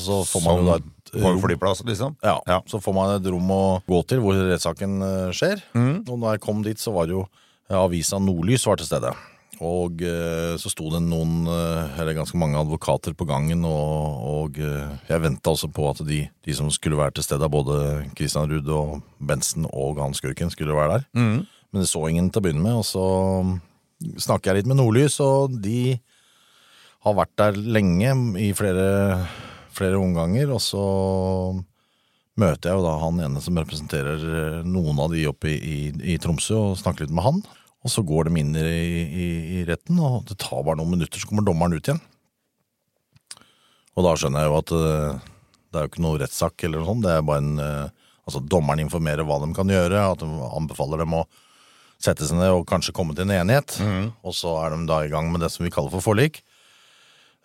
Så 0.00 0.20
får 0.24 0.44
man 0.46 0.60
jo 0.62 0.68
da 0.70 0.76
et 0.78 0.86
På 1.12 1.34
flyplass, 1.42 1.82
liksom? 1.84 2.16
Ja, 2.22 2.38
Ja. 2.46 2.60
så 2.66 2.80
får 2.82 2.94
man 2.94 3.14
et 3.16 3.26
rom 3.30 3.48
å 3.50 3.82
gå 3.88 4.02
til 4.06 4.20
hvor 4.24 4.34
rettssaken 4.34 4.98
skjer. 5.32 5.62
skjer. 5.72 6.08
Og 6.08 6.18
når 6.18 6.36
jeg 6.36 6.40
kom 6.44 6.62
dit, 6.62 6.78
så 6.78 6.92
var 6.92 7.06
det 7.06 7.16
jo 7.16 7.26
avisa 7.70 8.18
Nordlys 8.18 8.64
var 8.66 8.76
til 8.80 8.86
stede. 8.88 9.12
Og 9.60 10.02
eh, 10.06 10.54
så 10.60 10.70
sto 10.70 10.86
det 10.92 11.00
noen, 11.02 11.40
eh, 11.50 11.96
eller 11.98 12.14
ganske 12.14 12.38
mange 12.38 12.54
advokater 12.60 13.12
på 13.18 13.26
gangen, 13.26 13.64
og, 13.66 14.20
og 14.22 14.58
eh, 14.62 14.92
jeg 15.08 15.20
venta 15.24 15.50
også 15.50 15.66
på 15.74 15.88
at 15.90 16.04
de, 16.06 16.20
de 16.46 16.54
som 16.54 16.70
skulle 16.70 16.96
være 17.00 17.16
til 17.18 17.26
stede, 17.26 17.48
både 17.50 18.06
Christian 18.14 18.46
Ruud 18.48 18.68
og 18.70 19.00
Bensen 19.18 19.66
og 19.72 19.98
Hans 19.98 20.22
Skurken, 20.22 20.52
skulle 20.54 20.76
være 20.78 21.00
der. 21.00 21.08
Men 21.18 21.82
det 21.82 21.88
så 21.90 22.04
ingen 22.08 22.30
til 22.30 22.38
å 22.40 22.46
begynne 22.46 22.62
med, 22.62 22.78
og 22.78 22.86
så 22.86 23.02
snakker 24.22 24.52
jeg 24.52 24.62
litt 24.62 24.70
med 24.70 24.78
Nordlys, 24.78 25.18
og 25.24 25.58
de 25.64 25.98
har 27.02 27.18
vært 27.18 27.34
der 27.38 27.58
lenge, 27.58 28.14
i 28.38 28.52
flere, 28.54 29.26
flere 29.78 30.00
omganger, 30.00 30.50
og 30.54 30.60
så 30.62 30.84
møter 32.38 32.70
jeg 32.70 32.78
jo 32.78 32.84
da 32.86 32.98
han 33.02 33.22
ene 33.24 33.42
som 33.42 33.58
representerer 33.58 34.26
eh, 34.28 34.66
noen 34.66 35.00
av 35.02 35.14
de 35.14 35.24
oppe 35.30 35.50
i, 35.50 35.56
i, 35.58 35.78
i 36.14 36.18
Tromsø, 36.22 36.58
og 36.70 36.78
snakker 36.80 37.06
litt 37.06 37.14
med 37.14 37.26
han. 37.26 37.40
Og 37.86 37.92
så 37.94 38.02
går 38.06 38.28
de 38.28 38.42
inn 38.42 38.54
i, 38.58 39.32
i, 39.56 39.58
retten, 39.66 40.00
og 40.02 40.24
det 40.28 40.38
tar 40.42 40.64
bare 40.66 40.80
noen 40.80 40.96
minutter, 40.96 41.20
så 41.20 41.30
kommer 41.30 41.46
dommeren 41.46 41.78
ut 41.78 41.88
igjen. 41.88 42.02
Og 43.98 44.06
da 44.06 44.14
skjønner 44.18 44.44
jeg 44.44 44.50
jo 44.50 44.58
at 44.58 44.74
eh, 44.78 45.26
det 45.68 45.78
er 45.78 45.86
jo 45.86 45.92
ikke 45.92 46.04
noe 46.04 46.20
rettssak 46.22 46.66
eller 46.66 46.82
noe 46.82 46.90
sånt, 46.90 47.06
det 47.06 47.14
er 47.14 47.26
bare 47.26 47.44
en 47.44 47.64
eh, 47.64 48.04
Altså, 48.28 48.42
dommeren 48.44 48.82
informerer 48.82 49.24
hva 49.24 49.38
de 49.40 49.46
kan 49.56 49.70
gjøre, 49.72 50.02
at 50.04 50.20
de 50.20 50.26
anbefaler 50.52 51.00
dem 51.00 51.14
å 51.16 51.22
sette 51.96 52.26
seg 52.28 52.36
ned 52.36 52.52
og 52.52 52.66
kanskje 52.68 52.92
komme 52.92 53.14
til 53.16 53.24
en 53.24 53.38
enighet. 53.38 53.78
Og 54.20 54.34
så 54.36 54.52
er 54.60 54.74
de 54.74 54.82
da 54.84 54.98
i 55.00 55.08
gang 55.08 55.30
med 55.32 55.40
det 55.40 55.48
som 55.54 55.64
vi 55.64 55.72
kaller 55.72 55.88
for 55.94 56.04
forlik. 56.04 56.42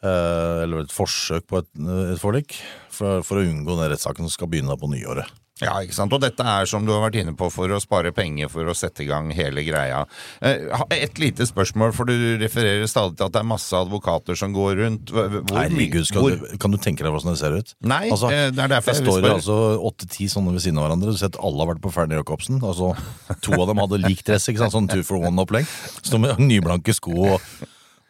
Eh, 0.04 0.64
eller 0.66 0.84
et 0.84 0.92
forsøk 0.92 1.46
på 1.48 1.62
et, 1.62 1.70
et 2.12 2.20
forlik, 2.20 2.58
for, 2.92 3.24
for 3.24 3.40
å 3.40 3.46
unngå 3.48 3.78
den 3.80 3.94
rettssaken 3.94 4.28
som 4.28 4.36
skal 4.36 4.52
begynne 4.52 4.76
på 4.80 4.92
nyåret. 4.92 5.32
Ja, 5.62 5.78
ikke 5.86 5.94
sant? 5.96 6.12
Og 6.12 6.20
dette 6.20 6.44
er 6.44 6.66
som 6.68 6.84
du 6.84 6.90
har 6.92 7.04
vært 7.06 7.20
inne 7.22 7.36
på 7.38 7.46
for 7.54 7.72
å 7.72 7.78
spare 7.80 8.10
penger 8.12 8.50
for 8.52 8.68
å 8.68 8.74
sette 8.76 9.04
i 9.06 9.08
gang 9.08 9.30
hele 9.38 9.62
greia. 9.64 10.02
Eh, 10.44 10.66
Et 10.98 11.22
lite 11.22 11.46
spørsmål, 11.48 11.94
for 11.96 12.10
du 12.10 12.14
refererer 12.42 12.90
stadig 12.90 13.16
til 13.20 13.30
at 13.30 13.36
det 13.36 13.40
er 13.44 13.48
masse 13.48 13.72
advokater 13.78 14.36
som 14.36 14.52
går 14.52 14.82
rundt. 14.82 15.14
Hvor, 15.14 15.30
hvor, 15.30 15.60
Herregud, 15.62 16.10
hvor, 16.18 16.36
du, 16.36 16.58
kan 16.60 16.74
du 16.74 16.80
tenke 16.82 17.06
deg 17.06 17.14
hvordan 17.14 17.38
det 17.38 17.40
ser 17.40 17.56
ut? 17.56 17.76
Nei, 17.86 18.10
altså, 18.10 18.34
det 18.34 18.60
er 18.60 18.74
derfor 18.74 18.92
det 18.98 19.06
står 19.06 19.22
spørre. 19.22 19.36
altså 19.38 19.60
åtte-ti 19.92 20.28
sånne 20.34 20.58
ved 20.58 20.66
siden 20.66 20.82
av 20.82 20.90
hverandre. 20.90 21.14
Du 21.14 21.22
ser 21.22 21.32
at 21.32 21.40
alle 21.40 21.64
har 21.64 21.72
vært 21.76 21.86
på 21.86 21.94
Fernie 21.96 22.20
Jacobsen. 22.20 22.60
Altså, 22.60 22.92
to 23.46 23.56
av 23.56 23.70
dem 23.72 23.84
hadde 23.86 24.02
lik 24.04 24.26
dress, 24.28 24.50
ikke 24.52 24.66
sant? 24.66 24.76
sånn 24.76 24.92
two 24.92 25.06
for 25.06 25.22
one-opplegg. 25.30 25.70
Står 26.02 26.26
med 26.26 26.44
nyblanke 26.44 26.98
sko 26.98 27.14
og, 27.38 27.54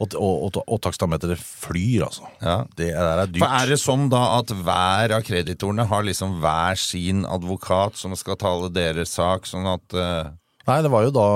og, 0.01 0.15
og, 0.17 0.35
og, 0.47 0.59
og 0.65 0.79
takstameteret 0.83 1.39
flyr, 1.39 2.07
altså. 2.07 2.27
Ja. 2.41 2.55
Det 2.77 2.89
der 2.91 3.21
er 3.21 3.29
dyrt. 3.29 3.43
For 3.43 3.57
er 3.61 3.69
det 3.71 3.79
sånn 3.81 4.07
da 4.11 4.23
at 4.39 4.53
hver 4.63 5.13
av 5.19 5.25
kreditorene 5.27 5.85
har 5.89 6.05
liksom 6.07 6.39
hver 6.43 6.79
sin 6.79 7.23
advokat 7.29 7.99
som 7.99 8.15
skal 8.19 8.39
tale 8.41 8.71
deres 8.73 9.13
sak, 9.19 9.47
sånn 9.49 9.69
at 9.69 9.97
uh... 9.97 10.33
Nei, 10.67 10.79
det 10.83 10.91
var 10.93 11.05
jo 11.05 11.11
da 11.11 11.27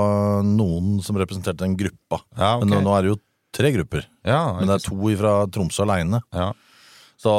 noen 0.46 0.98
som 1.04 1.18
representerte 1.20 1.60
den 1.60 1.76
gruppa. 1.78 2.22
Ja, 2.32 2.56
okay. 2.56 2.64
Men 2.64 2.78
nå, 2.78 2.84
nå 2.86 2.94
er 2.96 3.04
det 3.04 3.12
jo 3.12 3.18
tre 3.58 3.72
grupper. 3.74 4.06
Ja, 4.26 4.40
Men 4.58 4.70
det 4.70 4.78
er 4.78 4.86
to 4.88 5.12
fra 5.20 5.34
Tromsø 5.52 5.84
aleine. 5.86 6.22
ja. 6.34 6.52
Så 7.18 7.32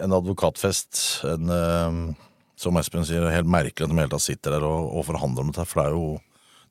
en 0.00 0.14
advokatfest, 0.16 1.00
en, 1.28 1.50
uh, 1.52 2.14
som 2.56 2.78
Espen 2.80 3.04
sier, 3.04 3.20
det 3.20 3.28
er 3.28 3.42
helt 3.42 3.50
merkelig 3.52 3.84
at 3.84 3.92
de 3.92 3.98
hele 4.00 4.12
tatt 4.14 4.24
sitter 4.24 4.54
der 4.56 4.64
og, 4.64 4.86
og 4.96 5.04
forhandler 5.10 5.44
om 5.44 5.50
dette. 5.52 5.66
For 5.68 5.82
det 5.82 5.90
er 5.90 5.96
jo 5.98 6.06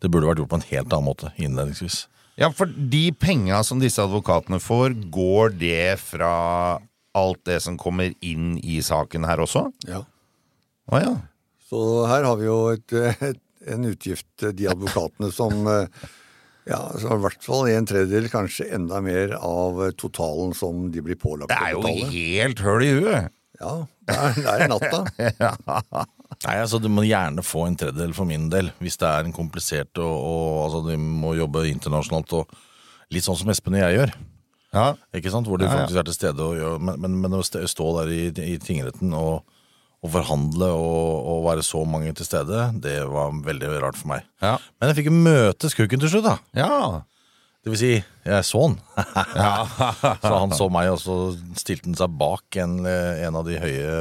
Det 0.02 0.10
burde 0.14 0.28
vært 0.30 0.38
gjort 0.42 0.50
på 0.50 0.58
en 0.60 0.66
helt 0.70 0.92
annen 0.94 1.08
måte 1.08 1.30
innledningsvis. 1.42 2.04
Ja, 2.38 2.52
for 2.54 2.70
de 2.70 3.08
penga 3.18 3.64
som 3.66 3.80
disse 3.82 4.04
advokatene 4.04 4.60
får, 4.62 4.94
går 5.14 5.56
det 5.58 5.98
fra 6.04 6.34
alt 7.18 7.42
det 7.50 7.58
som 7.66 7.80
kommer 7.82 8.14
inn 8.22 8.60
i 8.62 8.78
saken 8.86 9.26
her 9.26 9.42
også? 9.42 9.66
Ja. 9.90 10.04
Å 10.94 11.02
ja. 11.02 11.16
Så 11.68 11.82
her 12.08 12.28
har 12.28 12.38
vi 12.38 12.46
jo 12.46 12.60
et, 12.76 12.94
et, 13.26 13.42
en 13.74 13.90
utgift, 13.90 14.30
de 14.54 14.70
advokatene 14.70 15.32
som 15.34 15.66
eh, 15.72 16.06
ja, 16.68 16.80
så 17.00 17.16
i 17.16 17.24
hvert 17.24 17.44
fall 17.44 17.72
en 17.72 17.90
tredjedel, 17.90 18.30
kanskje 18.32 18.70
enda 18.76 19.02
mer 19.04 19.34
av 19.40 19.82
totalen 19.98 20.54
som 20.58 20.92
de 20.94 21.04
blir 21.04 21.18
pålagt 21.20 21.50
å 21.50 21.56
betale. 21.56 21.82
Det 21.82 21.90
er 21.90 21.98
jo 21.98 22.14
helt 22.14 22.64
høl 22.68 22.86
i 22.86 22.94
huet! 23.00 23.34
Ja, 23.58 23.74
det 24.06 24.16
er, 24.22 24.38
det 24.38 24.54
er 24.54 24.70
natta. 24.70 26.06
Nei, 26.46 26.56
altså 26.60 26.80
Du 26.84 26.90
må 26.92 27.06
gjerne 27.08 27.44
få 27.46 27.66
en 27.68 27.78
tredjedel 27.80 28.14
for 28.16 28.30
min 28.30 28.50
del, 28.54 28.72
hvis 28.84 29.00
det 29.02 29.08
er 29.10 29.28
en 29.28 29.36
komplisert 29.36 30.00
og, 30.04 30.16
og 30.16 30.48
altså, 30.66 30.82
Du 30.90 31.06
må 31.24 31.36
jobbe 31.38 31.68
internasjonalt 31.72 32.34
og 32.42 32.58
litt 33.14 33.26
sånn 33.26 33.38
som 33.40 33.52
Espen 33.54 33.78
og 33.78 33.86
jeg 33.86 34.00
gjør. 34.02 34.16
Ja. 34.76 34.88
Ikke 35.16 35.32
sant? 35.32 35.48
Hvor 35.48 35.60
de 35.60 35.68
Ja, 35.68 35.72
ja. 35.72 35.84
faktisk 35.84 36.02
er 36.02 36.08
til 36.10 36.18
stede. 36.18 36.44
Og 36.44 36.58
gjør, 36.60 36.82
men, 36.84 37.00
men, 37.04 37.20
men 37.24 37.38
å 37.38 37.44
stå 37.44 37.92
der 38.02 38.12
i, 38.12 38.24
i 38.44 38.58
tingretten 38.60 39.14
og, 39.16 39.46
og 40.04 40.12
forhandle 40.14 40.68
og, 40.76 41.30
og 41.32 41.46
være 41.48 41.64
så 41.66 41.86
mange 41.88 42.12
til 42.18 42.28
stede, 42.28 42.66
det 42.84 42.98
var 43.08 43.32
veldig 43.48 43.72
rart 43.80 44.00
for 44.00 44.12
meg. 44.12 44.28
Ja. 44.44 44.58
Men 44.78 44.92
jeg 44.92 45.00
fikk 45.00 45.12
jo 45.12 45.16
møte 45.16 45.72
Skurken 45.72 46.04
til 46.04 46.12
slutt, 46.12 46.28
da. 46.28 46.40
ja. 46.60 47.06
Det 47.68 47.74
vil 47.74 47.80
si, 47.82 47.96
jeg 48.24 48.44
så 48.48 48.60
han. 48.64 48.76
så 50.24 50.30
han 50.32 50.54
så 50.56 50.68
meg, 50.72 50.88
og 50.94 51.02
så 51.04 51.16
stilte 51.60 51.90
han 51.90 51.98
seg 52.00 52.14
bak 52.16 52.56
en, 52.64 52.78
en 52.88 53.36
av 53.36 53.44
de 53.44 53.58
høye 53.60 53.98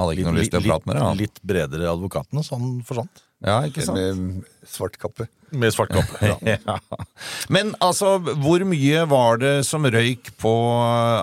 Hadde 0.00 0.16
ikke 0.16 0.30
noe 0.30 0.40
lyst 0.40 0.54
til 0.54 0.62
å 0.62 0.66
prate 0.66 0.88
med 0.88 0.96
deg, 0.96 1.04
han. 1.06 1.18
Litt 1.20 1.42
bredere 1.46 1.90
advokatene, 1.92 2.44
så 2.46 2.56
han 2.58 2.78
forsvant. 2.88 3.22
Ja, 3.44 3.58
ikke 3.64 3.84
sant? 3.86 3.96
Med 3.96 4.68
svart 4.68 4.98
kappe. 5.00 5.26
Med 5.56 5.72
svart 5.74 5.92
kappe. 5.94 6.18
Ja. 6.26 6.36
Ja. 6.70 6.76
Men 7.52 7.72
altså, 7.82 8.18
hvor 8.42 8.62
mye 8.68 9.04
var 9.10 9.40
det 9.40 9.54
som 9.68 9.86
røyk 9.88 10.32
på 10.40 10.52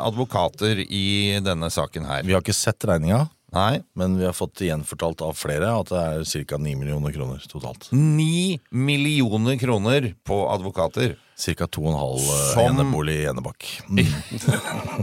advokater 0.01 0.81
i 0.83 1.37
denne 1.45 1.69
saken 1.73 2.07
her? 2.09 2.25
Vi 2.27 2.33
har 2.35 2.43
ikke 2.43 2.55
sett 2.57 2.85
regninga, 2.89 3.25
Nei. 3.57 3.81
men 3.97 4.17
vi 4.19 4.25
har 4.27 4.35
fått 4.37 4.61
gjenfortalt 4.61 5.21
av 5.25 5.33
flere 5.37 5.71
at 5.79 5.89
det 5.89 6.01
er 6.03 6.45
ca. 6.51 6.57
9 6.61 6.77
millioner 6.77 7.15
kroner 7.15 7.41
totalt. 7.49 7.87
9 7.91 8.59
millioner 8.69 9.57
kroner 9.61 10.11
på 10.27 10.37
advokater. 10.53 11.15
Ca. 11.37 11.65
2,5 11.65 11.93
uh, 11.97 12.29
Som- 12.53 12.63
enebolig 12.71 13.17
i 13.23 13.27
Enebakk. 13.29 13.67
Mm. 13.89 14.07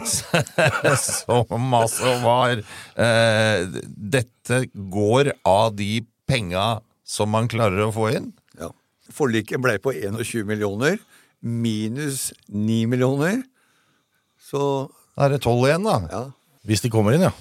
Som 0.98 1.74
altså 1.78 2.14
var 2.24 2.58
eh, 2.58 3.66
Dette 3.94 4.64
går 4.74 5.32
av 5.46 5.74
de 5.78 6.02
penga 6.26 6.80
som 7.04 7.30
man 7.34 7.46
klarer 7.52 7.84
å 7.84 7.92
få 7.94 8.08
inn? 8.16 8.30
Ja. 8.58 8.70
Forliket 9.12 9.60
ble 9.62 9.76
på 9.84 9.92
21 9.94 10.46
millioner, 10.48 10.96
minus 11.44 12.30
9 12.48 12.86
millioner. 12.90 13.42
Så 14.40 14.88
Da 15.14 15.26
er 15.28 15.36
det 15.36 15.42
tolv 15.44 15.68
igjen, 15.68 15.84
da. 15.86 15.98
ja. 16.10 16.24
Hvis 16.64 16.80
de 16.80 16.88
kommer 16.90 17.12
inn, 17.14 17.26
ja. 17.28 17.34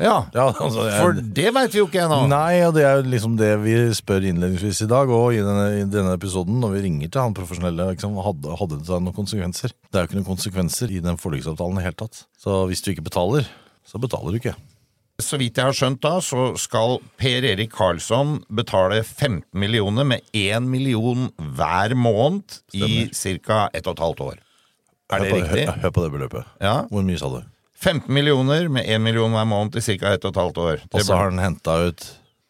Ja, 0.00 0.14
ja 0.34 0.46
altså, 0.52 0.86
jeg- 0.88 1.00
For 1.02 1.12
det 1.38 1.50
veit 1.54 1.74
vi 1.74 1.78
jo 1.82 1.86
ikke 1.86 2.00
ennå. 2.06 2.22
Nei, 2.32 2.62
og 2.64 2.74
det 2.74 2.84
er 2.88 2.96
jo 3.02 3.10
liksom 3.12 3.36
det 3.36 3.50
vi 3.60 3.74
spør 3.96 4.24
innledningsvis 4.30 4.82
i 4.86 4.88
dag, 4.90 5.08
og 5.12 5.34
i 5.36 5.42
denne, 5.44 5.66
i 5.82 5.84
denne 5.92 6.14
episoden, 6.16 6.58
når 6.62 6.72
vi 6.78 6.82
ringer 6.88 7.10
til 7.12 7.20
han 7.20 7.34
profesjonelle, 7.36 7.90
liksom, 7.92 8.16
hadde, 8.24 8.56
hadde 8.60 8.78
det 8.80 8.88
noen 9.04 9.12
konsekvenser? 9.16 9.74
Det 9.90 9.98
er 10.00 10.06
jo 10.06 10.08
ikke 10.10 10.20
noen 10.22 10.30
konsekvenser 10.32 10.90
i 10.96 11.00
den 11.04 11.20
forliksavtalen 11.20 11.76
i 11.78 11.82
det 11.82 11.88
hele 11.90 12.00
tatt. 12.06 12.24
Så 12.40 12.62
hvis 12.70 12.80
du 12.82 12.90
ikke 12.94 13.04
betaler, 13.10 13.46
så 13.86 14.00
betaler 14.00 14.32
du 14.32 14.40
ikke. 14.40 14.56
Så 15.20 15.36
vidt 15.36 15.58
jeg 15.60 15.66
har 15.68 15.76
skjønt 15.76 16.00
da, 16.00 16.14
så 16.24 16.54
skal 16.56 16.94
Per 17.20 17.44
Erik 17.44 17.74
Karlsson 17.76 18.38
betale 18.56 19.02
15 19.04 19.42
millioner 19.52 20.06
med 20.08 20.22
1 20.32 20.64
million 20.64 21.26
hver 21.36 21.92
måned 21.92 22.62
i 22.72 23.10
ca. 23.12 23.66
1 23.76 23.84
12 23.84 24.22
år. 24.30 24.38
Er 25.12 25.18
det 25.20 25.28
hør 25.28 25.34
på, 25.34 25.40
riktig? 25.42 25.66
Hør, 25.68 25.80
hør 25.82 25.90
på 25.92 26.04
det 26.06 26.12
beløpet. 26.14 26.44
Ja. 26.62 26.74
Hvor 26.88 27.04
mye 27.04 27.18
sa 27.20 27.28
du? 27.34 27.42
15 27.80 28.12
millioner 28.14 28.68
med 28.68 28.84
1 28.88 29.00
million 29.00 29.32
hver 29.32 29.46
måned 29.48 29.76
i 29.80 29.84
ca. 29.98 30.14
1 30.14 30.26
12 30.32 30.58
år. 30.60 30.82
Og 30.92 31.00
så 31.06 31.16
har 31.16 31.30
den 31.30 31.38
han 31.40 31.54
henta 31.54 31.78
ut 31.88 32.06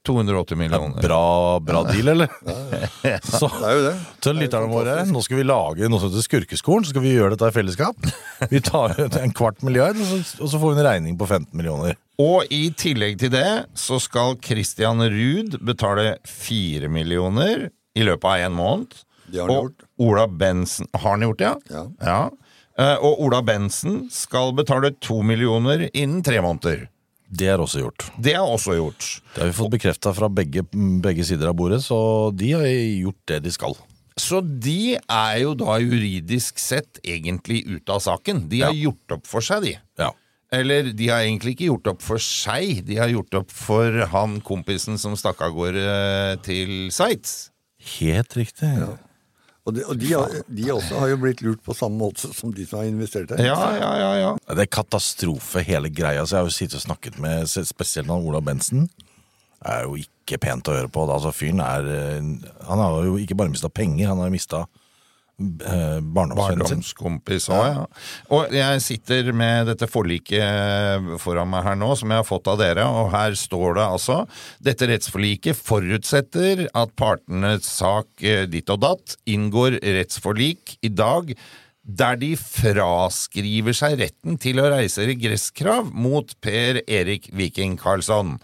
280 0.08 0.56
millioner. 0.56 1.02
bra, 1.04 1.60
bra 1.60 1.82
deal, 1.84 2.08
eller? 2.08 2.28
Så, 3.22 3.50
Det 3.52 3.68
er 3.68 3.74
jo 3.76 3.82
det. 3.84 3.94
til 4.24 4.38
lytterne 4.40 4.70
våre, 4.72 4.94
nå 5.06 5.20
skal 5.22 5.36
vi 5.42 5.44
lage 5.44 5.90
noe 5.92 6.00
som 6.00 6.08
heter 6.10 6.24
Skurkeskolen, 6.24 6.86
så 6.88 6.94
skal 6.94 7.04
vi 7.04 7.12
gjøre 7.14 7.34
dette 7.36 7.50
i 7.52 7.54
fellesskap. 7.58 8.08
Vi 8.50 8.62
tar 8.64 8.96
ut 8.96 9.18
en 9.20 9.34
kvart 9.36 9.60
milliard, 9.66 10.00
og 10.00 10.08
så, 10.08 10.22
og 10.40 10.48
så 10.54 10.60
får 10.62 10.72
vi 10.72 10.80
en 10.80 10.88
regning 10.88 11.18
på 11.20 11.28
15 11.28 11.52
millioner. 11.60 11.98
Og 12.20 12.48
i 12.52 12.62
tillegg 12.76 13.20
til 13.20 13.30
det 13.36 13.46
så 13.78 14.00
skal 14.02 14.38
Christian 14.44 15.04
Ruud 15.04 15.60
betale 15.68 16.16
4 16.28 16.88
millioner 16.92 17.68
i 17.96 18.04
løpet 18.08 18.28
av 18.32 18.46
en 18.48 18.56
måned. 18.56 18.98
Det 19.30 19.44
har 19.44 19.46
han 19.46 19.56
og 19.56 19.68
gjort. 19.68 19.84
Ola 20.00 20.24
Bensen 20.26 20.88
Har 20.96 21.10
han 21.12 21.22
gjort 21.28 21.38
det, 21.44 21.52
Ja. 21.70 21.84
ja? 22.02 22.20
Eh, 22.24 22.49
Og 22.80 23.18
Ola 23.26 23.42
Bensen 23.44 24.06
skal 24.14 24.54
betale 24.56 24.94
to 25.04 25.18
millioner 25.26 25.88
innen 25.90 26.22
tre 26.24 26.38
måneder. 26.40 26.86
Det 27.30 27.46
er 27.52 27.62
også 27.62 27.82
gjort. 27.84 28.06
Det 28.18 28.32
er 28.34 28.42
også 28.42 28.74
gjort. 28.78 29.06
Det 29.34 29.42
har 29.42 29.50
vi 29.50 29.58
fått 29.58 29.74
bekrefta 29.76 30.12
fra 30.16 30.30
begge, 30.32 30.64
begge 31.04 31.26
sider 31.28 31.52
av 31.52 31.58
bordet, 31.58 31.78
så 31.84 31.98
de 32.34 32.54
har 32.56 32.66
gjort 32.66 33.20
det 33.30 33.38
de 33.44 33.52
skal. 33.54 33.76
Så 34.20 34.40
de 34.42 34.96
er 34.98 35.36
jo 35.44 35.52
da 35.58 35.76
juridisk 35.80 36.58
sett 36.60 36.98
egentlig 37.06 37.62
ute 37.68 37.94
av 37.94 38.02
saken. 38.04 38.48
De 38.50 38.64
har 38.64 38.74
gjort 38.74 39.14
opp 39.16 39.30
for 39.30 39.46
seg, 39.46 39.68
de. 39.68 39.76
Ja. 40.00 40.10
Eller 40.50 40.90
de 40.96 41.06
har 41.12 41.22
egentlig 41.22 41.54
ikke 41.54 41.68
gjort 41.68 41.92
opp 41.92 42.02
for 42.02 42.22
seg, 42.22 42.82
de 42.88 42.98
har 42.98 43.12
gjort 43.12 43.36
opp 43.44 43.54
for 43.54 44.00
han 44.10 44.40
kompisen 44.42 44.98
som 44.98 45.14
stakk 45.18 45.44
av 45.46 45.54
gårde 45.54 45.84
til 46.46 46.90
Sveits. 46.94 47.52
Helt 48.00 48.34
riktig. 48.36 48.72
Og, 49.68 49.74
de, 49.76 49.84
og 49.84 49.98
de, 50.00 50.10
de 50.56 50.70
også 50.72 51.02
har 51.02 51.10
jo 51.12 51.18
blitt 51.20 51.42
lurt 51.44 51.60
på 51.64 51.74
samme 51.76 52.00
måte 52.00 52.30
som 52.32 52.52
de 52.54 52.64
som 52.66 52.80
har 52.80 52.88
investert 52.88 53.34
her. 53.34 53.42
Ja, 53.44 53.58
ja, 53.76 53.90
ja, 54.00 54.10
ja. 54.16 54.30
Det 54.48 54.64
er 54.64 54.70
katastrofe, 54.72 55.62
hele 55.66 55.90
greia. 55.92 56.24
Så 56.24 56.36
jeg 56.38 56.40
har 56.40 56.48
jo 56.48 56.56
sittet 56.56 56.78
og 56.80 56.86
snakket 56.86 57.18
med 57.20 57.44
spesielt 57.48 58.08
han 58.08 58.24
Ola 58.24 58.40
Bensen. 58.44 58.88
Det 59.60 59.74
er 59.74 59.84
jo 59.84 59.98
ikke 60.00 60.40
pent 60.40 60.70
å 60.72 60.78
høre 60.78 60.88
på. 60.92 61.04
Altså, 61.04 61.34
fyren 61.36 61.60
er 61.60 61.88
eh, 61.92 62.30
Han 62.70 62.80
har 62.80 63.02
jo 63.04 63.18
ikke 63.20 63.36
bare 63.36 63.52
mista 63.52 63.68
penger, 63.68 64.08
han 64.08 64.22
har 64.22 64.30
jo 64.30 64.36
mista. 64.38 64.64
Barndomskompis 65.40 67.48
òg, 67.52 67.64
ja. 67.64 67.84
Og 68.36 68.52
jeg 68.52 68.82
sitter 68.84 69.30
med 69.36 69.70
dette 69.70 69.88
forliket 69.88 71.16
foran 71.22 71.48
meg 71.52 71.64
her 71.64 71.78
nå, 71.80 71.94
som 71.96 72.12
jeg 72.12 72.20
har 72.20 72.28
fått 72.28 72.50
av 72.52 72.60
dere, 72.60 72.84
og 72.84 73.08
her 73.14 73.36
står 73.38 73.78
det 73.78 73.86
altså 73.86 74.18
Dette 74.60 74.90
rettsforliket 74.90 75.56
forutsetter 75.56 76.66
at 76.68 76.92
partenes 76.98 77.68
sak 77.80 78.08
eh, 78.20 78.44
ditt 78.50 78.68
og 78.72 78.82
datt 78.84 79.16
inngår 79.30 79.80
rettsforlik 79.80 80.76
i 80.84 80.92
dag 80.92 81.32
der 81.90 82.18
de 82.20 82.34
fraskriver 82.36 83.74
seg 83.74 83.96
retten 84.02 84.36
til 84.40 84.60
å 84.60 84.68
reise 84.70 85.06
regresskrav 85.08 85.88
mot 85.90 86.34
Per 86.44 86.82
Erik 86.84 87.30
Viking 87.34 87.78
Karlsson. 87.80 88.36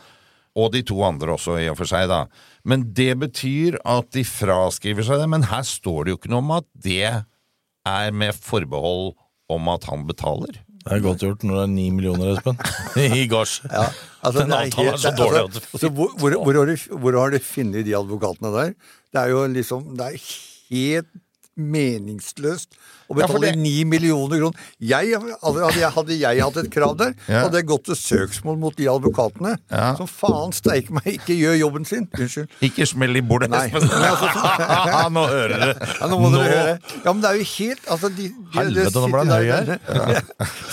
Og 0.57 0.73
de 0.73 0.81
to 0.89 1.03
andre 1.05 1.35
også, 1.37 1.59
i 1.61 1.69
og 1.69 1.77
for 1.79 1.89
seg, 1.89 2.09
da. 2.09 2.25
Men 2.67 2.83
det 2.99 3.13
betyr 3.23 3.77
at 3.87 4.09
de 4.17 4.25
fraskriver 4.27 5.07
seg 5.07 5.21
det. 5.23 5.29
Men 5.31 5.47
her 5.47 5.63
står 5.67 6.05
det 6.07 6.15
jo 6.15 6.19
ikke 6.21 6.33
noe 6.35 6.43
om 6.43 6.55
at 6.59 6.67
det 6.83 7.01
er 7.07 8.15
med 8.17 8.35
forbehold 8.35 9.13
om 9.53 9.69
at 9.71 9.85
han 9.87 10.03
betaler. 10.09 10.59
Det 10.87 10.95
er 10.97 11.03
godt 11.03 11.23
gjort 11.23 11.43
når 11.47 11.57
det 11.59 11.63
er 11.65 11.71
ni 11.73 11.85
millioner, 11.95 12.33
Espen. 12.37 12.59
I 13.21 13.25
gasj. 13.31 13.57
Ja, 13.71 13.87
altså, 14.23 14.43
Den 14.43 14.51
det 14.53 14.57
er 14.59 14.67
avtalen 14.69 14.93
er 14.93 15.01
så 15.03 15.13
dårlig 15.19 15.41
altså, 15.45 15.63
at- 15.63 15.71
altså, 15.79 15.91
hvor, 15.99 16.13
hvor, 16.19 16.37
hvor, 16.43 16.59
har 16.61 16.71
du, 16.71 16.99
hvor 17.03 17.19
har 17.21 17.35
de 17.35 17.41
funnet 17.43 17.87
de 17.87 17.95
advokatene 17.99 18.53
der? 18.55 18.75
Det 19.15 19.23
er 19.23 19.33
jo 19.35 19.41
liksom 19.51 19.89
Det 19.99 20.07
er 20.11 20.27
helt 20.71 21.11
meningsløst 21.57 22.75
å 23.07 23.19
Ja, 23.19 23.27
for 23.27 23.39
betale 23.39 23.53
det- 23.53 23.59
ni 23.61 23.85
millioner 23.85 24.39
kroner. 24.39 24.59
Jeg, 24.81 25.15
hadde, 25.43 26.19
jeg, 26.19 26.43
hatt 26.43 26.57
et 26.57 26.71
krav 26.71 26.97
der, 26.99 27.15
Ja. 27.29 27.43
hadde 27.45 27.61
jeg 27.61 27.67
gått 27.67 27.85
til 27.85 27.95
søksmål 27.95 28.59
mot 28.59 28.77
de 28.77 28.87
advokatene 28.91 29.59
Ja. 29.71 29.95
som 29.97 30.07
faen 30.07 30.53
steike 30.53 30.91
meg 30.91 31.05
ikke 31.21 31.37
gjør 31.39 31.59
jobben 31.59 31.87
sin. 31.87 32.09
Unnskyld. 32.19 32.49
Ikke 32.63 32.87
smell 32.87 33.17
i 33.17 33.21
bordet. 33.21 33.51
Espen. 33.53 33.83
Altså, 33.97 35.11
nå 35.17 35.27
hører 35.29 35.59
dere. 35.61 35.89
Ja, 36.01 36.07
nå 36.11 36.19
må 36.21 36.31
dere 36.33 36.57
høre. 36.57 36.79
Ja, 37.05 37.13
men 37.13 37.23
det 37.23 37.31
er 37.31 37.37
jo 37.41 37.47
helt 37.57 37.87
altså, 37.91 38.09
de, 38.17 38.29
de, 38.29 38.59
Helvete, 38.59 38.93
nå 39.01 39.11
ble 39.13 39.23
han 39.25 39.33
høy 39.35 39.47
her. 39.51 39.79
Ja. 39.87 40.23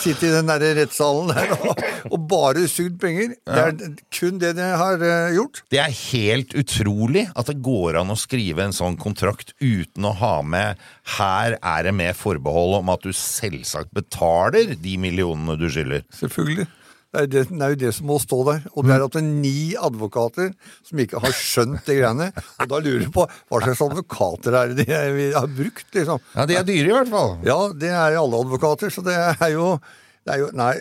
I 0.04 0.14
den 0.22 0.50
der 0.50 0.64
rettssalen 0.78 1.32
der 1.34 1.54
og, 1.56 1.82
og 2.12 2.28
bare 2.30 2.66
sugd 2.72 3.00
penger. 3.02 3.36
Det 3.46 3.64
er 3.64 3.94
kun 4.14 4.40
det 4.42 4.54
de 4.58 4.68
har 4.80 5.02
uh, 5.02 5.34
gjort. 5.36 5.62
Det 5.74 5.80
er 5.84 5.94
helt 6.14 6.54
utrolig 6.60 7.26
at 7.36 7.50
det 7.52 7.60
går 7.66 8.00
an 8.02 8.14
å 8.14 8.18
skrive 8.20 8.66
en 8.66 8.76
sånn 8.76 8.98
kontrakt 9.00 9.54
uten 9.64 10.08
å 10.10 10.14
ha 10.20 10.36
med 10.46 10.82
'her 11.04 11.58
er 11.62 11.84
det 11.84 11.94
med 11.94 12.16
forbehold 12.16 12.80
om 12.80 12.90
at 12.90 13.02
du 13.04 13.12
selvsagt 13.12 13.92
betaler 13.94 14.76
de 14.80 14.98
millionene 14.98 15.58
du 15.60 15.68
skylder'. 15.68 16.04
Selvfølgelig. 16.16 16.68
Det 17.14 17.22
er, 17.22 17.26
det, 17.30 17.42
det 17.50 17.62
er 17.62 17.70
jo 17.70 17.78
det 17.78 17.90
som 17.94 18.08
må 18.10 18.16
stå 18.18 18.40
der. 18.48 18.62
Og 18.74 18.86
det 18.88 18.94
er 18.96 19.04
at 19.06 19.12
det 19.14 19.20
er 19.22 19.28
ni 19.30 19.76
advokater 19.78 20.48
som 20.82 20.98
ikke 21.04 21.20
har 21.22 21.30
skjønt 21.38 21.84
de 21.86 21.98
greiene. 22.00 22.32
Og 22.58 22.70
da 22.72 22.80
lurer 22.82 23.04
du 23.06 23.12
på 23.14 23.28
hva 23.30 23.60
slags 23.62 23.84
advokater 23.86 24.56
er 24.58 24.74
det 24.74 24.88
de 24.88 25.28
har 25.36 25.46
brukt, 25.46 25.86
liksom. 25.94 26.24
Ja, 26.34 26.48
de 26.50 26.56
er 26.58 26.64
dyre 26.66 26.88
i 26.90 26.96
hvert 26.96 27.12
fall. 27.14 27.36
Ja, 27.46 27.60
det 27.70 27.92
er 27.94 28.18
alle 28.18 28.40
advokater, 28.42 28.90
så 28.90 29.04
det 29.06 29.14
er 29.14 29.52
jo, 29.54 29.78
det 30.26 30.34
er 30.34 30.42
jo 30.42 30.50
Nei, 30.58 30.74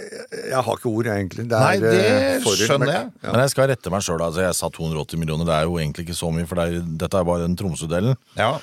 jeg 0.48 0.62
har 0.64 0.72
ikke 0.80 0.88
ord, 0.88 1.04
jeg, 1.04 1.20
egentlig. 1.20 1.44
Det 1.50 1.58
er, 1.58 1.68
Nei, 1.68 1.76
det 1.84 2.00
eh, 2.00 2.40
sorry, 2.46 2.64
skjønner 2.64 2.86
men- 2.86 2.94
jeg. 2.96 3.12
Ja. 3.26 3.30
Men 3.34 3.40
jeg 3.44 3.50
skal 3.50 3.68
rette 3.68 3.90
meg 3.92 4.00
sjøl. 4.08 4.24
Altså, 4.24 4.40
jeg 4.46 4.54
sa 4.56 4.70
280 4.72 5.18
millioner. 5.20 5.44
Det 5.44 5.54
er 5.58 5.68
jo 5.68 5.76
egentlig 5.84 6.06
ikke 6.08 6.16
så 6.16 6.32
mye, 6.32 6.46
for 6.48 6.54
det 6.62 6.64
er, 6.80 6.80
dette 7.04 7.18
er 7.20 7.28
bare 7.28 7.44
den 7.44 7.56
Tromsø-delen. 7.60 8.16
Ja. 8.40 8.54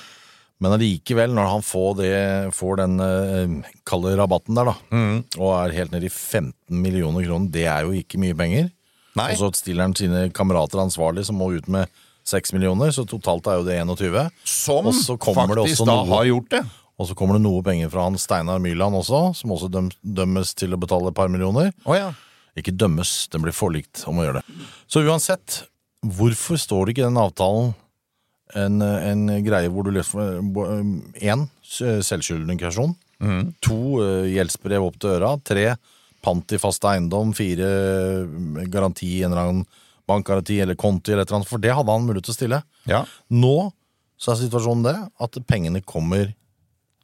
Men 0.59 0.73
allikevel, 0.75 1.31
når 1.31 1.47
han 1.53 1.61
får, 1.63 1.93
det, 2.01 2.09
får 2.57 2.79
den 2.81 2.99
eh, 2.99 3.71
kalde 3.87 4.11
rabatten 4.19 4.57
der, 4.59 4.65
da, 4.73 4.75
Mm. 4.91 5.21
og 5.39 5.53
er 5.55 5.75
helt 5.77 5.93
nede 5.93 6.09
i 6.09 6.11
15 6.11 6.51
millioner 6.83 7.23
kroner, 7.23 7.47
det 7.53 7.63
er 7.71 7.87
jo 7.87 7.93
ikke 7.95 8.19
mye 8.19 8.35
penger. 8.35 8.67
Nei. 9.15 9.29
Og 9.33 9.39
så 9.39 9.49
stiller 9.55 9.87
han 9.87 9.95
sine 9.95 10.25
kamerater 10.35 10.81
ansvarlig, 10.83 11.23
som 11.25 11.39
må 11.39 11.47
ut 11.55 11.67
med 11.71 11.87
6 12.29 12.51
millioner, 12.53 12.91
så 12.93 13.07
totalt 13.09 13.47
er 13.47 13.57
jo 13.61 13.65
det 13.65 13.79
21. 13.81 14.29
Som 14.45 14.85
faktisk 14.91 15.85
da 15.87 15.95
noe- 16.03 16.11
har 16.11 16.25
gjort 16.29 16.49
det. 16.49 16.63
Og 16.99 17.07
så 17.07 17.15
kommer 17.15 17.39
det 17.39 17.45
noe 17.47 17.63
penger 17.63 17.89
fra 17.89 18.03
han 18.09 18.17
Steinar 18.19 18.59
Myrland 18.59 18.93
også, 18.99 19.33
som 19.39 19.51
også 19.55 19.69
døm, 19.71 19.87
dømmes 20.03 20.51
til 20.59 20.75
å 20.75 20.79
betale 20.79 21.07
et 21.07 21.15
par 21.15 21.29
millioner. 21.31 21.71
Oh, 21.87 21.95
ja. 21.95 22.11
Ikke 22.59 22.75
dømmes, 22.75 23.29
den 23.31 23.41
blir 23.45 23.55
forlikt 23.55 24.03
om 24.11 24.19
å 24.19 24.25
gjøre 24.27 24.41
det. 24.43 24.57
Så 24.91 25.05
uansett, 25.07 25.61
hvorfor 26.03 26.59
står 26.59 26.85
det 26.85 26.97
ikke 26.97 27.05
i 27.05 27.09
den 27.09 27.21
avtalen 27.23 27.71
en, 28.57 28.81
en 28.81 29.29
greie 29.45 29.69
hvor 29.69 29.85
du 29.85 29.91
leser 29.93 30.39
én 31.21 31.45
selvskyldningskasjon, 31.69 32.95
to 33.61 33.79
eh, 34.03 34.29
gjeldsbrev 34.33 34.85
opp 34.85 34.99
til 35.01 35.17
øra, 35.17 35.33
tre 35.43 35.73
pant 36.23 36.55
i 36.55 36.59
fast 36.59 36.85
eiendom, 36.87 37.33
fire 37.37 37.67
eh, 37.67 38.63
garanti 38.71 39.19
i 39.19 39.21
en 39.23 39.33
eller 39.33 39.45
annen 39.45 39.67
bankgaranti 40.09 40.57
eller 40.63 40.77
konti 40.79 41.13
eller 41.13 41.23
et 41.23 41.29
eller 41.29 41.41
annet, 41.41 41.51
for 41.51 41.61
det 41.61 41.75
hadde 41.75 41.93
han 41.93 42.07
mulighet 42.07 42.29
til 42.29 42.35
å 42.35 42.39
stille. 42.39 42.61
Ja. 42.89 43.03
Nå 43.29 43.69
så 44.19 44.33
er 44.33 44.41
situasjonen 44.41 44.83
det 44.87 44.97
at 45.23 45.39
pengene 45.47 45.81
kommer 45.85 46.33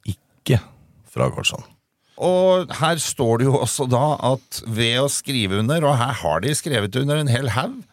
ikke 0.08 0.60
fra 1.08 1.30
Karlsson. 1.32 1.64
Og 2.16 2.72
her 2.78 3.00
står 3.00 3.40
det 3.40 3.48
jo 3.48 3.58
også 3.60 3.86
da 3.92 4.16
at 4.32 4.62
ved 4.64 5.02
å 5.02 5.08
skrive 5.12 5.60
under, 5.60 5.84
og 5.84 5.98
her 6.00 6.16
har 6.22 6.42
de 6.44 6.54
skrevet 6.56 6.96
under 7.00 7.20
en 7.20 7.30
hel 7.32 7.52
haug, 7.56 7.76
eh, 7.80 7.92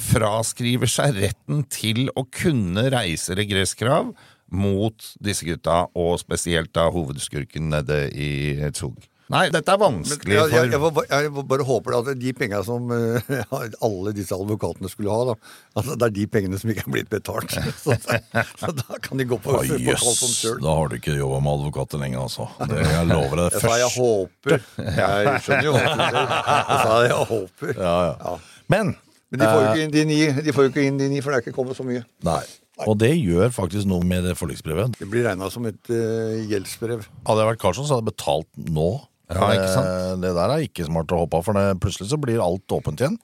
fraskriver 0.00 0.86
seg 0.90 1.16
retten 1.22 1.64
til 1.72 2.06
å 2.14 2.22
kunne 2.30 2.86
reise 2.94 3.34
regresskrav 3.38 4.12
mot 4.54 5.08
disse 5.24 5.46
gutta, 5.48 5.86
og 5.98 6.18
spesielt 6.20 6.70
da 6.76 6.84
hovedskurken 6.94 7.72
nede 7.72 8.04
i 8.14 8.30
Zug. 8.76 8.94
Nei, 9.32 9.46
dette 9.48 9.72
er 9.72 9.78
vanskelig 9.80 10.34
jeg, 10.36 10.50
jeg, 10.52 10.68
jeg, 10.74 10.78
for 10.84 11.06
jeg 11.08 11.30
bare 11.48 11.64
håper 11.64 11.94
at 11.96 12.08
de 12.20 12.32
penga 12.36 12.58
som 12.62 12.90
eh, 12.92 13.24
alle 13.88 14.12
disse 14.14 14.36
advokatene 14.36 14.90
skulle 14.92 15.14
ha, 15.16 15.30
da, 15.30 15.34
altså 15.80 15.94
det 15.96 16.06
er 16.10 16.12
de 16.18 16.26
pengene 16.34 16.58
som 16.60 16.68
ikke 16.70 16.84
er 16.84 16.92
blitt 16.92 17.08
betalt. 17.10 17.54
Så, 17.84 17.96
så 17.96 18.68
da 18.76 18.98
kan 19.00 19.18
de 19.18 19.24
gå 19.30 19.38
på, 19.40 19.54
Å, 19.56 19.62
på 19.64 19.78
Jøss, 19.80 20.04
Karlsson 20.04 20.34
sjøl. 20.36 20.58
da 20.60 20.74
har 20.76 20.92
du 20.92 20.98
ikke 21.00 21.16
jobba 21.16 21.40
med 21.46 21.56
advokater 21.56 22.02
lenger, 22.04 22.26
altså. 22.28 22.46
Det, 22.68 22.82
jeg 22.84 23.08
lover 23.10 23.40
deg. 23.40 23.48
Jeg 23.56 23.64
sa 23.64 23.78
jeg 23.80 23.88
Først. 23.88 23.98
håper. 24.04 24.68
Jeg 25.00 25.42
skjønner 25.48 25.64
jo 25.70 25.72
hva 25.72 25.82
du 25.88 26.04
sier. 26.04 26.20
Jeg 26.20 26.84
sa 26.84 27.00
jeg 27.08 27.18
håper. 27.32 27.74
Ja, 27.80 27.96
ja. 28.04 28.14
Ja. 28.28 28.36
Men 28.76 28.94
Men 29.32 29.40
de 29.40 29.46
får 29.48 29.62
jo 29.64 29.70
ikke 29.72 29.84
inn 29.86 29.94
de 29.94 30.04
ni, 30.08 30.18
de 30.44 30.52
får 30.54 30.66
jo 30.66 30.70
ikke 30.72 30.84
inn 30.86 30.98
de 31.00 31.08
ni, 31.10 31.20
for 31.24 31.30
det 31.32 31.38
er 31.40 31.44
ikke 31.46 31.56
kommet 31.56 31.76
så 31.78 31.84
mye. 31.86 32.04
Nei. 32.26 32.42
Og 32.88 32.96
det 32.98 33.12
gjør 33.16 33.50
faktisk 33.54 33.86
noe 33.86 34.02
med 34.06 34.24
det 34.26 34.34
forliksbrevet. 34.38 34.96
Det 34.98 35.06
blir 35.10 35.24
regna 35.28 35.46
som 35.50 35.66
et 35.70 35.90
uh, 35.90 36.34
gjeldsbrev. 36.50 37.04
Hadde 37.26 37.42
jeg 37.44 37.50
vært 37.52 37.60
Karlsson, 37.62 37.86
så 37.86 37.96
hadde 37.96 38.04
jeg 38.04 38.14
betalt 38.16 38.50
nå. 38.74 38.88
Ja, 39.32 39.48
ikke 39.54 39.70
sant? 39.72 39.88
Eh, 39.88 40.14
Det 40.22 40.32
der 40.36 40.52
er 40.52 40.62
ikke 40.66 40.84
smart 40.86 41.10
å 41.14 41.22
hoppe 41.22 41.38
av, 41.40 41.44
for 41.46 41.56
det, 41.56 41.64
plutselig 41.82 42.10
så 42.10 42.18
blir 42.20 42.42
alt 42.44 42.74
åpent 42.76 43.00
igjen. 43.00 43.16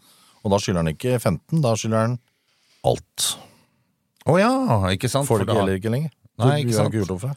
Og 0.43 0.55
da 0.55 0.59
skylder 0.63 0.81
han 0.85 0.93
ikke 0.95 1.19
15, 1.21 1.61
da 1.63 1.75
skylder 1.77 2.01
han 2.07 2.15
alt. 2.89 3.27
Å 4.31 4.39
ja, 4.41 4.51
ikke 4.95 5.11
sant? 5.13 5.29
For 5.29 5.43
det 5.43 5.51
da- 5.51 5.59
gjelder 5.61 5.79
ikke 5.83 5.93
lenger. 5.93 6.15
Nei, 6.41 6.55
ikke 6.65 6.79
sant. 6.79 6.95
ikke 6.95 7.05
gjort 7.05 7.27
det. 7.27 7.35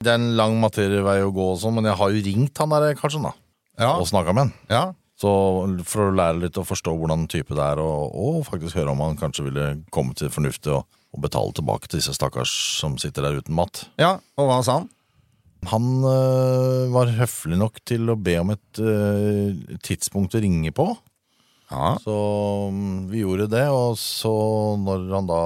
Det 0.00 0.08
er 0.08 0.16
en 0.16 0.30
lang 0.38 0.56
materievei 0.62 1.18
å 1.26 1.34
gå, 1.36 1.50
og 1.52 1.58
sånn, 1.60 1.74
men 1.76 1.84
jeg 1.90 1.98
har 2.00 2.14
jo 2.14 2.22
ringt 2.30 2.62
han 2.62 2.72
der 2.72 2.94
Karlsson 2.96 3.26
da, 3.28 3.34
Ja. 3.78 3.92
og 3.98 4.06
snakka 4.08 4.32
med 4.32 4.46
han. 4.46 4.52
ja. 4.70 4.84
Så 5.20 5.30
For 5.84 6.06
å 6.06 6.14
lære 6.16 6.40
litt 6.46 6.56
og 6.56 6.68
forstå 6.70 6.94
hvordan 6.96 7.26
type 7.28 7.52
det 7.52 7.64
er, 7.64 7.82
og, 7.82 8.14
og 8.16 8.46
faktisk 8.48 8.78
høre 8.78 8.94
om 8.94 9.02
han 9.04 9.18
kanskje 9.20 9.44
ville 9.50 9.66
komme 9.92 10.16
til 10.16 10.32
fornuftig 10.32 10.72
og, 10.72 10.86
og 11.12 11.26
betale 11.26 11.52
tilbake 11.56 11.90
til 11.90 12.00
disse 12.00 12.14
stakkars 12.16 12.54
som 12.80 12.96
sitter 13.00 13.26
der 13.26 13.42
uten 13.42 13.58
mat. 13.58 13.84
ja, 14.00 14.16
og 14.40 14.48
hva 14.48 14.62
sa 14.64 14.80
han? 14.80 14.88
Han 15.68 15.88
øh, 16.08 16.88
var 16.88 17.10
høflig 17.18 17.58
nok 17.60 17.82
til 17.84 18.08
å 18.08 18.16
be 18.16 18.38
om 18.40 18.54
et 18.54 18.80
øh, 18.80 19.76
tidspunkt 19.84 20.38
å 20.38 20.40
ringe 20.40 20.72
på. 20.72 20.86
Ja, 21.70 21.98
Så 22.00 22.14
mm, 22.72 23.10
vi 23.12 23.20
gjorde 23.20 23.50
det, 23.52 23.66
og 23.68 23.98
så 24.00 24.32
når 24.80 25.04
han 25.12 25.28
da 25.28 25.42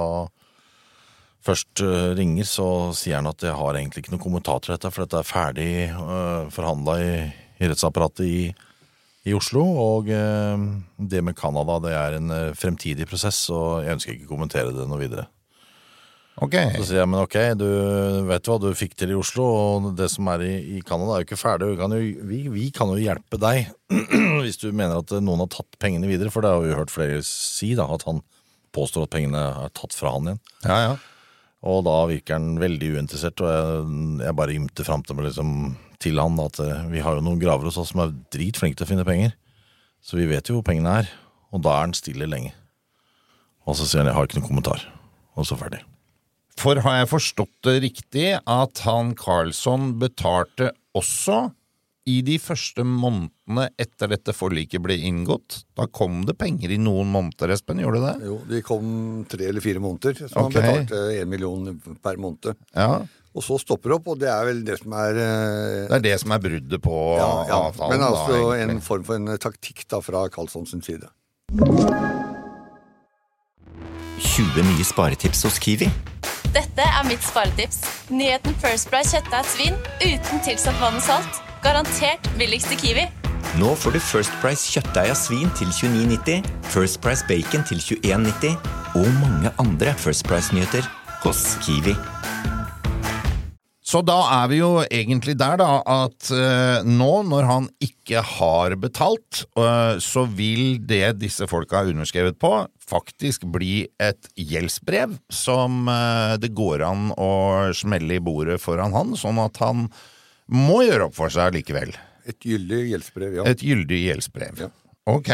først 1.45 1.83
øh, 1.83 2.13
ringer, 2.17 2.47
så 2.47 2.69
sier 2.95 3.19
han 3.19 3.27
at 3.29 3.43
jeg 3.43 3.53
har 3.59 3.75
egentlig 3.75 4.05
ikke 4.05 4.15
noen 4.15 4.23
kommentar 4.23 4.63
til 4.63 4.73
dette, 4.73 4.89
for 4.89 5.03
dette 5.03 5.19
er 5.19 5.27
ferdig 5.27 5.73
øh, 5.91 6.47
forhandla 6.55 6.95
i, 7.03 7.11
i 7.59 7.69
rettsapparatet 7.69 8.25
i, 8.25 8.39
i 9.25 9.33
Oslo. 9.35 9.63
Og 9.81 10.11
øh, 10.13 10.67
det 10.97 11.23
med 11.23 11.37
Canada, 11.37 11.79
det 11.83 11.95
er 11.95 12.19
en 12.19 12.31
øh, 12.31 12.51
fremtidig 12.57 13.07
prosess, 13.09 13.47
og 13.53 13.83
jeg 13.85 13.97
ønsker 13.97 14.13
ikke 14.15 14.29
å 14.29 14.35
kommentere 14.35 14.75
det 14.75 14.85
noe 14.89 15.01
videre. 15.01 15.27
ok. 16.37 16.55
Så 16.77 16.89
sier 16.89 17.01
jeg, 17.01 17.09
men 17.11 17.23
ok, 17.23 17.37
du 17.57 17.67
vet 18.29 18.49
hva 18.49 18.59
du 18.61 18.69
fikk 18.77 18.95
til 18.99 19.15
i 19.15 19.17
Oslo, 19.17 19.45
og 19.45 19.89
det 19.97 20.11
som 20.13 20.29
er 20.33 20.45
i, 20.45 20.53
i 20.77 20.83
Canada 20.85 21.15
er 21.15 21.23
jo 21.23 21.29
ikke 21.29 21.41
ferdig. 21.41 21.73
Vi 21.73 21.81
kan 21.81 21.97
jo, 21.97 22.01
vi, 22.31 22.41
vi 22.53 22.69
kan 22.75 22.93
jo 22.93 23.01
hjelpe 23.01 23.41
deg 23.41 23.71
hvis 24.45 24.61
du 24.61 24.69
mener 24.71 25.01
at 25.01 25.17
noen 25.19 25.45
har 25.45 25.51
tatt 25.57 25.81
pengene 25.81 26.09
videre, 26.11 26.33
for 26.33 26.45
det 26.45 26.53
har 26.53 26.63
vi 26.63 26.77
hørt 26.77 26.93
flere 26.93 27.21
si, 27.25 27.73
da, 27.77 27.89
at 27.89 28.07
han 28.09 28.23
påstår 28.75 29.07
at 29.07 29.13
pengene 29.15 29.41
er 29.65 29.75
tatt 29.77 29.95
fra 29.95 30.11
han 30.17 30.33
igjen. 30.33 30.41
Ja, 30.67 30.79
ja. 30.89 30.95
Og 31.65 31.81
da 31.87 31.95
virker 32.09 32.37
han 32.37 32.59
veldig 32.61 32.91
uinteressert, 32.93 33.41
og 33.41 33.49
jeg, 33.49 33.87
jeg 34.27 34.37
bare 34.37 34.55
ymter 34.55 34.85
fram 34.85 35.01
til, 35.05 35.17
liksom, 35.25 35.55
til 36.03 36.21
han 36.21 36.37
at 36.43 36.59
eh, 36.61 36.85
vi 36.91 37.01
har 37.01 37.17
jo 37.17 37.25
noen 37.25 37.41
graver 37.41 37.69
hos 37.69 37.79
oss 37.81 37.93
som 37.93 38.03
er 38.03 38.13
dritflinke 38.33 38.77
til 38.77 38.85
å 38.85 38.91
finne 38.91 39.07
penger, 39.07 39.33
så 40.05 40.19
vi 40.19 40.29
vet 40.29 40.51
jo 40.51 40.59
hvor 40.59 40.67
pengene 40.67 40.99
er. 41.01 41.09
Og 41.55 41.63
da 41.65 41.73
er 41.73 41.87
han 41.87 41.97
stille 41.97 42.27
lenge. 42.29 42.53
Og 43.65 43.77
så 43.79 43.87
sier 43.87 44.03
han 44.03 44.11
jeg 44.11 44.17
har 44.17 44.27
ikke 44.27 44.41
noen 44.41 44.49
kommentar, 44.51 44.85
og 45.33 45.47
så 45.49 45.57
ferdig. 45.57 45.81
For 46.59 46.79
har 46.85 47.01
jeg 47.01 47.11
forstått 47.11 47.55
det 47.67 47.75
riktig 47.83 48.27
at 48.39 48.81
han 48.85 49.13
Carlsson 49.19 49.95
betalte 49.99 50.71
også 50.95 51.49
i 52.05 52.19
de 52.25 52.35
første 52.41 52.83
månedene 52.85 53.65
etter 53.81 54.11
dette 54.13 54.33
forliket 54.35 54.83
ble 54.83 54.97
inngått? 55.07 55.63
Da 55.77 55.87
kom 55.89 56.21
det 56.27 56.37
penger 56.37 56.73
i 56.75 56.77
noen 56.81 57.09
måneder, 57.13 57.55
Espen, 57.55 57.81
gjorde 57.81 58.01
det 58.03 58.11
det? 58.11 58.29
Jo, 58.29 58.39
de 58.49 58.61
kom 58.65 58.87
tre 59.29 59.49
eller 59.49 59.63
fire 59.65 59.81
måneder, 59.81 60.27
så 60.29 60.45
han 60.45 60.53
betalte 60.53 61.01
én 61.17 61.31
million 61.31 61.71
per 62.03 62.21
måned. 62.21 62.53
Ja, 62.75 63.01
Og 63.35 63.43
så 63.43 63.57
stopper 63.59 63.91
det 63.91 63.95
opp, 63.97 64.05
og 64.13 64.19
det 64.21 64.29
er 64.31 64.45
vel 64.47 64.61
det 64.63 64.77
som 64.79 64.93
er 64.95 65.17
eh, 65.19 65.87
Det 65.89 65.97
er 65.97 66.03
det 66.05 66.19
som 66.21 66.31
er 66.31 66.39
bruddet 66.45 66.81
på 66.85 66.99
ja, 67.17 67.31
ja. 67.49 67.57
avtalen. 67.65 67.97
Men 67.97 68.05
altså 68.07 68.37
da, 68.37 68.59
en 68.63 68.81
form 68.85 69.03
for 69.03 69.19
en 69.19 69.33
taktikk 69.41 69.83
da 69.91 69.99
fra 70.05 70.27
Karlsson 70.31 70.69
sin 70.69 70.85
side. 70.85 71.09
20 74.19 74.63
nye 74.69 74.85
sparetips 74.87 75.43
hos 75.43 75.59
Kiwi. 75.59 75.89
Dette 76.55 76.85
er 76.85 77.03
mitt 77.09 77.23
sparetips. 77.27 77.81
Nyheten 78.13 78.55
First 78.63 78.87
Price 78.93 79.11
kjøttdeig 79.11 79.41
og 79.41 79.51
svin 79.51 79.75
uten 80.05 80.45
tilsatt 80.47 80.79
vann 80.79 81.01
og 81.01 81.03
salt. 81.03 81.44
Garantert 81.65 82.27
billigst 82.37 82.69
i 82.69 82.75
Kiwi. 82.77 83.03
Nå 83.57 83.71
får 83.81 83.95
du 83.95 83.97
First 84.03 84.33
Price 84.37 84.67
kjøttdeig 84.69 85.09
av 85.09 85.17
svin 85.17 85.49
til 85.57 85.71
29,90, 85.73 86.45
First 86.69 86.99
Price 87.01 87.25
bacon 87.25 87.65
til 87.65 87.81
21,90 87.81 88.53
og 88.99 89.09
mange 89.17 89.49
andre 89.63 89.95
First 89.97 90.27
Price-nyheter 90.29 90.85
hos 91.23 91.41
Kiwi. 91.65 91.95
Så 93.81 94.03
da 94.05 94.19
er 94.35 94.53
vi 94.53 94.61
jo 94.61 94.69
egentlig 94.83 95.37
der, 95.41 95.57
da, 95.57 95.81
at 96.05 96.29
uh, 96.37 96.85
nå 96.85 97.11
når 97.33 97.49
han 97.49 97.69
ikke 97.81 98.21
har 98.35 98.77
betalt, 98.77 99.47
uh, 99.57 99.97
så 99.97 100.29
vil 100.29 100.77
det 100.85 101.15
disse 101.17 101.49
folka 101.49 101.81
har 101.81 101.93
underskrevet 101.95 102.37
på, 102.37 102.59
faktisk 102.77 103.49
bli 103.49 103.87
et 103.97 104.29
gjeldsbrev 104.37 105.17
som 105.33 105.87
uh, 105.89 106.37
det 106.37 106.53
går 106.53 106.85
an 106.85 107.09
å 107.17 107.31
smelle 107.73 108.19
i 108.19 108.25
bordet 108.25 108.61
foran 108.61 108.93
han, 108.93 109.17
sånn 109.17 109.41
at 109.41 109.65
han 109.65 109.87
må 110.51 110.81
gjøre 110.85 111.09
opp 111.09 111.15
for 111.17 111.33
seg 111.33 111.55
likevel. 111.55 111.93
Et 112.25 112.49
gyldig 112.49 112.81
gjeldsbrev, 112.91 113.37
ja. 113.39 113.45
Et 113.49 113.61
gyldig 113.61 114.01
gjeldsbrev. 114.07 114.65
Ja. 114.65 114.71
Ok. 115.05 115.29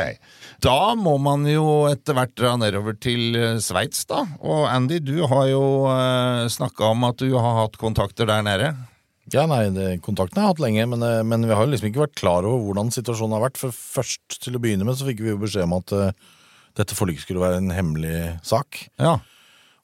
Da 0.63 0.93
må 0.99 1.15
man 1.23 1.45
jo 1.47 1.85
etter 1.87 2.15
hvert 2.17 2.33
dra 2.35 2.57
nedover 2.59 2.97
til 2.99 3.37
eh, 3.39 3.59
Sveits, 3.63 4.03
da. 4.09 4.25
Og 4.43 4.65
Andy, 4.67 4.99
du 4.99 5.21
har 5.31 5.45
jo 5.47 5.63
eh, 5.87 6.47
snakka 6.51 6.91
om 6.91 7.07
at 7.07 7.23
du 7.23 7.31
har 7.37 7.61
hatt 7.61 7.79
kontakter 7.79 8.27
der 8.27 8.43
nede. 8.43 8.73
Ja, 9.31 9.45
nei, 9.47 9.69
det, 9.71 10.01
Kontakten 10.03 10.41
har 10.41 10.49
jeg 10.49 10.57
hatt 10.57 10.63
lenge, 10.65 10.85
men, 10.91 11.05
eh, 11.07 11.21
men 11.23 11.47
vi 11.47 11.55
har 11.55 11.63
jo 11.63 11.71
liksom 11.71 11.87
ikke 11.87 12.03
vært 12.03 12.19
klar 12.19 12.47
over 12.47 12.65
hvordan 12.67 12.91
situasjonen 12.91 13.37
har 13.37 13.45
vært. 13.45 13.61
For 13.61 13.71
først 13.71 14.41
til 14.43 14.59
å 14.59 14.63
begynne 14.63 14.87
med 14.87 14.99
så 14.99 15.07
fikk 15.07 15.23
vi 15.23 15.31
jo 15.31 15.39
beskjed 15.39 15.69
om 15.69 15.77
at 15.79 15.95
uh, 15.95 16.35
dette 16.79 16.97
forliket 16.97 17.23
skulle 17.23 17.43
være 17.43 17.61
en 17.63 17.71
hemmelig 17.71 18.17
sak. 18.47 18.83
Ja. 18.99 19.21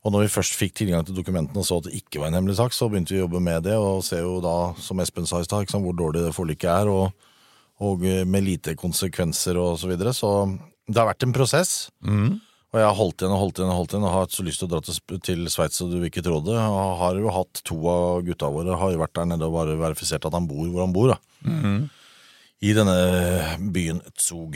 Og 0.07 0.13
når 0.15 0.23
vi 0.23 0.31
først 0.37 0.55
fikk 0.55 0.71
tilgang 0.79 1.03
til 1.03 1.17
dokumentene 1.17 1.59
og 1.59 1.67
så 1.67 1.81
at 1.81 1.89
det 1.89 1.97
ikke 1.99 2.21
var 2.21 2.29
en 2.31 2.37
hemmelig 2.39 2.55
sak, 2.61 2.71
så 2.71 2.87
begynte 2.87 3.11
vi 3.11 3.19
å 3.19 3.25
jobbe 3.25 3.41
med 3.43 3.65
det, 3.67 3.75
og 3.75 4.05
ser 4.07 4.21
jo 4.23 4.37
da, 4.39 4.71
som 4.79 5.01
Espen 5.03 5.27
sa 5.27 5.41
i 5.43 5.47
stad, 5.47 5.67
hvor 5.83 5.97
dårlig 5.99 6.23
det 6.23 6.35
forliket 6.37 6.69
er, 6.71 6.87
og, 6.87 7.11
og 7.83 8.05
med 8.23 8.45
lite 8.45 8.77
konsekvenser 8.79 9.59
og 9.59 9.75
så 9.81 9.91
videre. 9.91 10.15
Så 10.15 10.31
det 10.87 11.01
har 11.01 11.09
vært 11.09 11.27
en 11.27 11.35
prosess. 11.35 11.73
Og 12.71 12.79
jeg 12.79 12.87
har 12.87 12.95
holdt 12.95 13.23
igjen 13.23 13.33
og 13.35 13.41
holdt 13.41 13.59
igjen 13.59 13.71
og 13.71 13.77
holdt 13.81 13.93
igjen 13.93 14.05
og 14.05 14.11
har 14.13 14.23
hatt 14.25 14.35
så 14.35 14.43
lyst 14.47 14.59
til 14.63 14.67
å 14.67 14.71
dra 14.73 14.79
til, 14.83 15.19
til 15.23 15.45
Sveits 15.51 15.83
og 15.83 15.91
du 15.91 15.97
vil 15.99 16.09
ikke 16.09 16.23
tro 16.23 16.39
det. 16.43 16.55
Og 16.55 16.97
har 17.01 17.19
jo 17.19 17.31
hatt 17.35 17.61
to 17.67 17.77
av 17.91 18.23
gutta 18.27 18.49
våre 18.51 18.79
har 18.79 18.95
jo 18.95 19.01
vært 19.03 19.15
der 19.19 19.29
nede 19.33 19.47
og 19.47 19.55
bare 19.55 19.75
verifisert 19.79 20.27
at 20.27 20.35
han 20.35 20.47
bor 20.47 20.67
hvor 20.67 20.83
han 20.83 20.95
bor. 20.95 21.15
da. 21.15 21.19
I 22.63 22.73
denne 22.75 22.97
byen 23.75 23.99
Zug. 24.19 24.55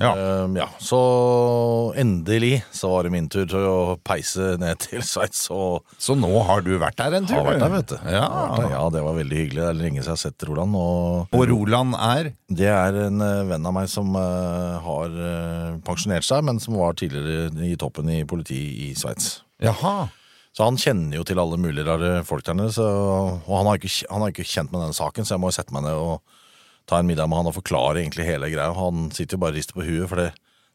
Ja. 0.00 0.12
Um, 0.44 0.54
ja, 0.56 0.68
så 0.80 0.98
endelig 2.00 2.62
så 2.72 2.88
var 2.94 3.04
det 3.04 3.12
min 3.12 3.28
tur 3.32 3.44
til 3.48 3.66
å 3.68 3.96
peise 4.00 4.54
ned 4.60 4.80
til 4.80 5.02
Sveits 5.04 5.44
og 5.52 5.84
Så 6.00 6.16
nå 6.16 6.30
har 6.48 6.64
du 6.64 6.72
vært 6.80 6.96
der 7.00 7.18
en 7.18 7.28
tur? 7.28 7.36
har 7.40 7.48
vært 7.50 7.60
der, 7.60 7.74
vet 7.74 7.92
du. 7.92 7.96
Ja. 8.08 8.24
Der. 8.56 8.70
ja, 8.72 8.82
det 8.94 9.02
var 9.04 9.18
veldig 9.18 9.42
hyggelig. 9.42 9.60
Det 9.60 9.68
er 9.68 9.78
lenge 9.82 10.00
siden 10.00 10.08
jeg 10.08 10.14
har 10.16 10.22
sett 10.22 10.48
Roland. 10.48 10.78
Og 10.80 11.36
Og 11.36 11.44
Roland 11.52 11.98
er 11.98 12.32
det 12.52 12.68
er 12.68 12.98
en 13.06 13.22
eh, 13.24 13.44
venn 13.48 13.68
av 13.68 13.72
meg 13.76 13.88
som 13.88 14.10
uh, 14.16 14.80
har 14.84 15.14
uh, 15.16 15.78
pensjonert 15.86 16.26
seg, 16.26 16.42
men 16.44 16.60
som 16.60 16.76
var 16.80 16.96
tidligere 17.00 17.52
i 17.64 17.76
toppen 17.80 18.10
i 18.12 18.22
politiet 18.28 18.82
i 18.88 18.90
Sveits. 18.98 19.38
Jaha. 19.62 20.10
Så 20.52 20.66
han 20.66 20.76
kjenner 20.76 21.16
jo 21.16 21.24
til 21.24 21.40
alle 21.40 21.56
mulige 21.56 21.86
rare 21.88 22.20
folk 22.28 22.44
der 22.44 22.58
nede, 22.58 22.84
og 22.84 23.48
han 23.48 23.70
har, 23.70 23.80
ikke, 23.80 24.04
han 24.10 24.20
har 24.20 24.34
ikke 24.34 24.44
kjent 24.44 24.72
med 24.72 24.82
denne 24.82 24.96
saken, 24.96 25.24
så 25.24 25.34
jeg 25.36 25.40
må 25.40 25.48
jo 25.48 25.56
sette 25.56 25.72
meg 25.72 25.86
ned 25.86 25.96
og 25.96 26.20
ta 26.88 26.98
en 27.00 27.08
middag 27.08 27.28
med 27.30 27.40
han 27.40 27.50
og 27.50 27.56
forklare 27.58 28.02
egentlig 28.02 28.26
hele 28.28 28.50
greia. 28.52 28.72
Han 28.76 29.10
sitter 29.14 29.36
jo 29.36 29.42
bare 29.44 29.54
og 29.54 29.60
rister 29.60 29.78
på 29.78 29.86
huet, 29.86 30.08
for 30.10 30.20
det, 30.20 30.30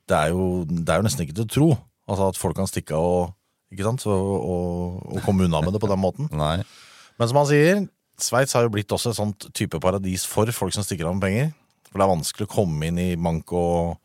det, 0.10 0.18
er 0.18 0.34
jo, 0.34 0.64
det 0.70 0.88
er 0.94 1.02
jo 1.02 1.08
nesten 1.08 1.26
ikke 1.26 1.38
til 1.38 1.48
å 1.48 1.54
tro. 1.58 1.68
Altså 2.08 2.32
At 2.32 2.40
folk 2.40 2.58
kan 2.60 2.70
stikke 2.70 2.96
av 2.96 3.12
og, 3.12 3.36
ikke 3.74 3.86
sant? 3.88 4.06
Og, 4.08 4.34
og, 4.38 4.98
og 5.12 5.24
komme 5.26 5.48
unna 5.48 5.62
med 5.64 5.76
det 5.76 5.84
på 5.84 5.92
den 5.92 6.02
måten. 6.02 6.32
Men 7.18 7.30
som 7.30 7.42
han 7.42 7.50
sier, 7.50 7.86
Sveits 8.18 8.56
har 8.58 8.66
jo 8.66 8.74
blitt 8.74 8.92
også 8.94 9.12
et 9.12 9.20
sånt 9.20 9.48
type 9.54 9.78
paradis 9.82 10.24
for 10.26 10.50
folk 10.56 10.74
som 10.74 10.86
stikker 10.86 11.10
av 11.10 11.18
med 11.18 11.26
penger. 11.28 11.50
For 11.88 12.00
det 12.00 12.06
er 12.06 12.16
vanskelig 12.16 12.48
å 12.48 12.54
komme 12.56 12.90
inn 12.90 12.98
i 13.02 13.12
bank 13.20 13.54
og, 13.56 14.00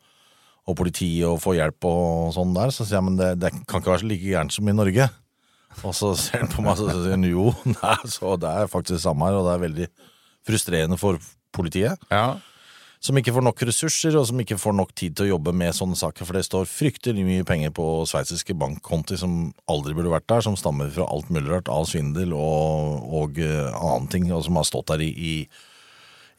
og 0.69 0.77
politi 0.77 1.09
og 1.25 1.39
få 1.41 1.55
hjelp 1.57 1.87
og 1.89 2.33
sånn 2.35 2.53
der. 2.55 2.73
Så 2.73 2.85
sier 2.85 2.99
jeg 2.99 3.07
men 3.07 3.17
det, 3.19 3.31
det 3.41 3.53
kan 3.63 3.81
ikke 3.81 3.95
være 3.95 4.03
så 4.03 4.09
like 4.11 4.27
gærent 4.27 4.55
som 4.55 4.69
i 4.69 4.75
Norge. 4.75 5.07
Og 5.81 5.95
så 5.97 6.11
ser 6.19 6.43
han 6.43 6.51
på 6.53 6.61
meg 6.61 6.77
og 6.77 6.91
sier 6.91 7.15
han, 7.15 7.25
jo, 7.25 7.47
nei, 7.77 7.97
så 8.11 8.35
det 8.37 8.51
er 8.51 8.69
faktisk 8.69 8.99
det 8.99 9.05
samme 9.07 9.29
her, 9.29 9.39
og 9.39 9.47
det 9.47 9.55
er 9.55 9.63
veldig 9.65 9.89
frustrerende 10.45 10.99
for 11.01 11.17
politiet. 11.55 12.01
Ja. 12.11 12.39
Som 13.03 13.17
ikke 13.19 13.33
får 13.35 13.43
nok 13.43 13.61
ressurser, 13.67 14.15
og 14.15 14.29
som 14.29 14.39
ikke 14.39 14.55
får 14.59 14.75
nok 14.77 14.93
tid 14.95 15.17
til 15.17 15.25
å 15.25 15.31
jobbe 15.33 15.51
med 15.59 15.75
sånne 15.75 15.97
saker. 15.99 16.23
For 16.23 16.39
det 16.39 16.45
står 16.47 16.69
fryktelig 16.71 17.25
mye 17.27 17.47
penger 17.47 17.73
på 17.75 17.87
sveitsiske 18.07 18.55
bankkonti 18.55 19.17
som 19.19 19.49
aldri 19.71 19.95
burde 19.97 20.13
vært 20.13 20.29
der, 20.31 20.45
som 20.45 20.55
stammer 20.59 20.91
fra 20.93 21.09
alt 21.11 21.31
mulig 21.33 21.51
rart 21.51 21.71
av 21.71 21.83
svindel 21.89 22.31
og, 22.37 23.03
og 23.03 23.41
uh, 23.43 23.75
annen 23.75 24.07
ting, 24.13 24.29
og 24.31 24.45
som 24.47 24.59
har 24.59 24.69
stått 24.69 24.93
der 24.93 25.03
i, 25.03 25.11
i, 25.11 25.33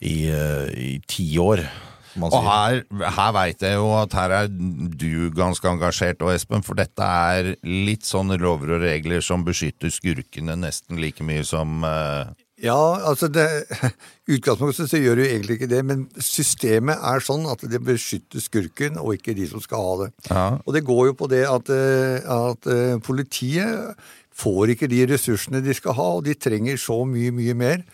i, 0.01 0.15
uh, 0.33 0.65
i 0.73 0.95
tiår. 1.05 1.67
Og 2.15 2.35
her, 2.45 2.81
her 3.17 3.31
veit 3.35 3.63
jeg 3.63 3.75
jo 3.75 3.89
at 3.97 4.13
her 4.15 4.33
er 4.37 4.49
du 4.49 5.27
ganske 5.35 5.67
engasjert, 5.67 6.23
og 6.23 6.31
Espen, 6.33 6.63
for 6.63 6.79
dette 6.79 7.03
er 7.03 7.51
litt 7.67 8.07
sånne 8.07 8.37
lover 8.39 8.77
og 8.77 8.85
regler 8.85 9.23
som 9.25 9.43
beskytter 9.45 9.91
skurkene 9.91 10.55
nesten 10.59 11.01
like 11.01 11.25
mye 11.27 11.43
som 11.47 11.83
eh, 11.87 12.31
Ja, 12.63 12.79
altså 13.09 13.27
det, 13.27 13.45
utgangspunktet 14.33 14.89
så 14.89 14.99
gjør 15.01 15.19
det 15.19 15.25
jo 15.25 15.31
egentlig 15.33 15.57
ikke 15.59 15.71
det, 15.71 15.81
men 15.87 16.05
systemet 16.23 17.01
er 17.03 17.23
sånn 17.23 17.43
at 17.51 17.65
det 17.67 17.81
beskytter 17.83 18.43
skurken, 18.43 18.99
og 19.01 19.17
ikke 19.17 19.35
de 19.35 19.47
som 19.51 19.63
skal 19.63 19.83
ha 19.83 19.95
det. 20.05 20.09
Ja. 20.29 20.45
Og 20.63 20.75
det 20.77 20.85
går 20.87 21.09
jo 21.11 21.17
på 21.19 21.29
det 21.31 21.43
at, 21.49 21.71
eh, 21.73 22.23
at 22.23 22.71
eh, 22.71 22.95
politiet 23.03 23.95
får 24.35 24.75
ikke 24.75 24.91
de 24.91 25.03
ressursene 25.11 25.63
de 25.63 25.75
skal 25.75 25.95
ha, 25.99 26.09
og 26.17 26.25
de 26.27 26.35
trenger 26.39 26.79
så 26.79 27.01
mye, 27.07 27.33
mye 27.35 27.55
mer 27.57 27.85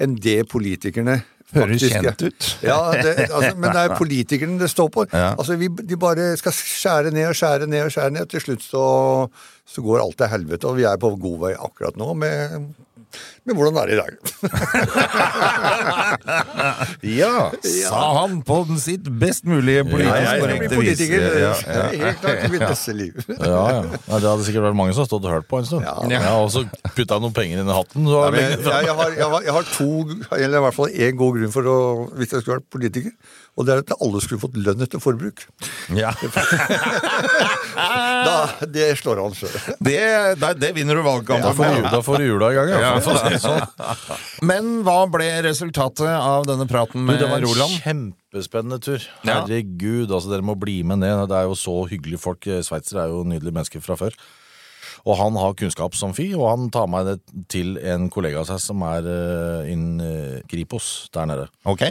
enn 0.00 0.16
det 0.20 0.42
politikerne 0.52 1.20
Høres 1.50 1.82
kjent 1.82 2.22
ut. 2.22 2.48
Ja, 2.62 2.78
det, 2.94 3.26
altså, 3.26 3.56
men 3.58 3.72
det 3.74 3.80
er 3.82 3.94
politikerne 3.98 4.58
det 4.60 4.68
står 4.70 4.90
på. 4.94 5.04
Ja. 5.10 5.32
Altså, 5.34 5.56
vi, 5.58 5.66
De 5.66 5.98
bare 5.98 6.28
skal 6.38 6.54
skjære 6.54 7.10
ned 7.14 7.26
og 7.26 7.34
skjære 7.38 7.66
ned 7.70 7.88
og 7.88 7.94
skjære 7.94 8.14
ned, 8.14 8.26
og 8.28 8.30
til 8.30 8.44
slutt 8.44 8.62
så, 8.62 8.84
så 9.66 9.82
går 9.82 10.04
alt 10.04 10.18
til 10.20 10.30
helvete. 10.30 10.70
Og 10.70 10.78
vi 10.78 10.86
er 10.86 11.00
på 11.02 11.10
god 11.18 11.40
vei 11.42 11.52
akkurat 11.58 11.98
nå 11.98 12.14
med, 12.22 12.70
med 13.48 13.56
hvordan 13.58 13.76
er 13.80 13.90
det 13.90 13.94
i 13.94 14.00
dag. 14.00 14.12
Ja, 17.20 17.50
sa 17.64 18.00
han 18.20 18.40
på 18.46 18.60
den 18.68 18.78
sitt 18.80 19.06
best 19.20 19.44
mulige 19.48 19.84
politisk 19.88 20.40
korrekte 20.42 20.68
vis. 20.68 20.76
politiker. 20.76 21.24
Ja, 21.40 21.52
er 21.66 21.96
Helt 22.04 22.20
klart 22.22 22.44
i 22.44 22.50
mitt 22.52 22.64
neste 22.66 22.94
liv. 22.96 23.14
Ja, 23.50 23.62
ja. 23.80 23.82
Det 24.20 24.28
hadde 24.28 24.44
sikkert 24.46 24.66
vært 24.68 24.78
mange 24.78 24.94
som 24.94 25.02
har 25.04 25.08
stått 25.10 25.26
og 25.26 25.32
hørt 25.34 25.48
på 25.50 25.60
en 25.60 25.66
stund. 25.68 25.86
Ja. 26.12 26.20
og 26.38 26.50
så 26.54 26.64
putta 26.96 27.18
noen 27.22 27.34
penger 27.36 27.62
inn 27.62 27.70
i 27.70 27.76
hatten. 27.76 28.06
Så 28.06 28.20
Nei, 28.26 28.30
men 28.36 28.44
jeg, 28.44 28.60
jeg, 28.60 28.96
har, 29.00 29.14
jeg, 29.16 29.28
har, 29.34 29.46
jeg 29.48 29.56
har 29.56 29.68
to, 29.72 29.90
eller 30.36 30.58
i 30.60 30.64
hvert 30.66 30.76
fall 30.76 30.90
én 31.08 31.18
god 31.20 31.38
grunn 31.38 31.54
for 31.54 31.70
å, 31.70 31.76
hvis 32.20 32.34
jeg 32.36 32.44
skulle 32.44 32.58
vært 32.60 32.70
politiker. 32.76 33.12
Og 33.58 33.66
det 33.66 33.74
er 33.74 33.82
at 33.82 33.94
alle 33.98 34.20
skulle 34.22 34.40
fått 34.42 34.56
lønn 34.60 34.84
etter 34.84 35.02
forbruk. 35.02 35.42
Ja. 35.96 36.12
Da, 38.26 38.66
det 38.74 38.86
slår 39.00 39.20
han 39.22 39.34
sjøl. 39.36 39.54
Det, 39.86 39.96
det, 40.40 40.50
det 40.60 40.70
vinner 40.76 40.98
du 40.98 41.02
valgkampen 41.06 41.54
får 41.56 41.70
du- 41.76 41.80
med. 41.82 41.90
Da 41.94 42.00
får 42.06 42.18
du 42.20 42.26
jula 42.26 42.50
i 42.52 42.58
gang. 42.58 42.72
Ja. 42.74 42.80
Ja. 42.80 42.90
for 43.04 43.38
sånn. 43.44 44.10
Men 44.50 44.70
hva 44.86 44.98
ble 45.12 45.28
resultatet 45.46 46.06
av 46.10 46.46
denne 46.48 46.66
praten 46.70 47.00
Du, 47.02 47.06
med 47.12 47.20
det 47.22 47.28
var 47.30 47.40
en 47.40 47.48
Roland? 47.48 47.78
kjempespennende 47.84 48.80
tur. 48.84 49.06
Herregud, 49.24 50.10
altså 50.12 50.30
dere 50.34 50.44
må 50.46 50.54
bli 50.60 50.80
med 50.86 51.02
ned. 51.04 51.26
Det 51.30 51.38
er 51.40 51.48
jo 51.50 51.56
så 51.58 51.78
hyggelige 51.90 52.20
folk. 52.22 52.44
Sveitsere 52.66 53.06
er 53.06 53.14
jo 53.14 53.24
nydelige 53.24 53.56
mennesker 53.56 53.84
fra 53.84 53.96
før. 54.00 54.16
Og 55.08 55.16
han 55.16 55.36
har 55.40 55.54
kunnskap 55.56 55.94
som 55.96 56.12
fy, 56.12 56.26
og 56.36 56.44
han 56.50 56.66
tar 56.74 56.88
meg 56.92 57.14
til 57.48 57.78
en 57.88 58.10
kollega 58.12 58.42
av 58.42 58.48
seg 58.50 58.58
som 58.60 58.82
er 58.84 59.06
uh, 59.08 59.70
in 59.70 59.84
eh, 60.04 60.42
Kripos 60.50 61.08
der 61.14 61.24
nede. 61.30 61.46
Ok. 61.64 61.86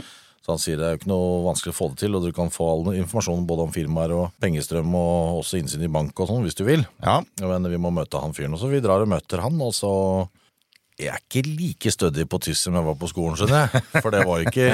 Så 0.49 0.55
han 0.55 0.62
sier 0.63 0.79
det 0.81 0.85
er 0.88 0.95
jo 0.95 0.97
ikke 1.03 1.12
noe 1.12 1.43
vanskelig 1.45 1.75
å 1.75 1.77
få 1.77 1.88
det 1.91 1.99
til, 2.01 2.15
og 2.17 2.23
du 2.25 2.31
kan 2.33 2.49
få 2.49 2.65
all 2.71 2.88
informasjon 2.97 3.43
både 3.45 3.67
om 3.67 3.73
firmaer 3.75 4.15
og 4.17 4.31
pengestrøm 4.41 4.95
og 4.97 5.43
også 5.43 5.59
innsyn 5.59 5.83
i 5.85 5.89
bank 5.93 6.17
og 6.17 6.31
sånn, 6.31 6.41
hvis 6.47 6.57
du 6.57 6.63
vil. 6.65 6.88
Ja. 7.05 7.19
Men 7.45 7.69
vi 7.69 7.77
må 7.77 7.91
møte 7.93 8.17
han 8.23 8.33
fyren. 8.33 8.55
Og 8.57 8.63
så 8.63 8.71
vi 8.71 8.79
drar 8.81 9.05
og 9.05 9.12
møter 9.12 9.43
han, 9.45 9.62
og 9.62 9.75
så 9.77 9.91
Jeg 10.99 11.13
er 11.13 11.21
ikke 11.21 11.43
like 11.47 11.91
stødig 11.93 12.25
på 12.27 12.39
tysk 12.43 12.59
som 12.65 12.75
jeg 12.75 12.83
var 12.83 12.95
på 12.99 13.07
skolen, 13.07 13.38
skjønner 13.39 13.62
jeg. 13.69 13.83
For 14.01 14.09
det 14.12 14.23
var 14.27 14.41
ikke, 14.49 14.65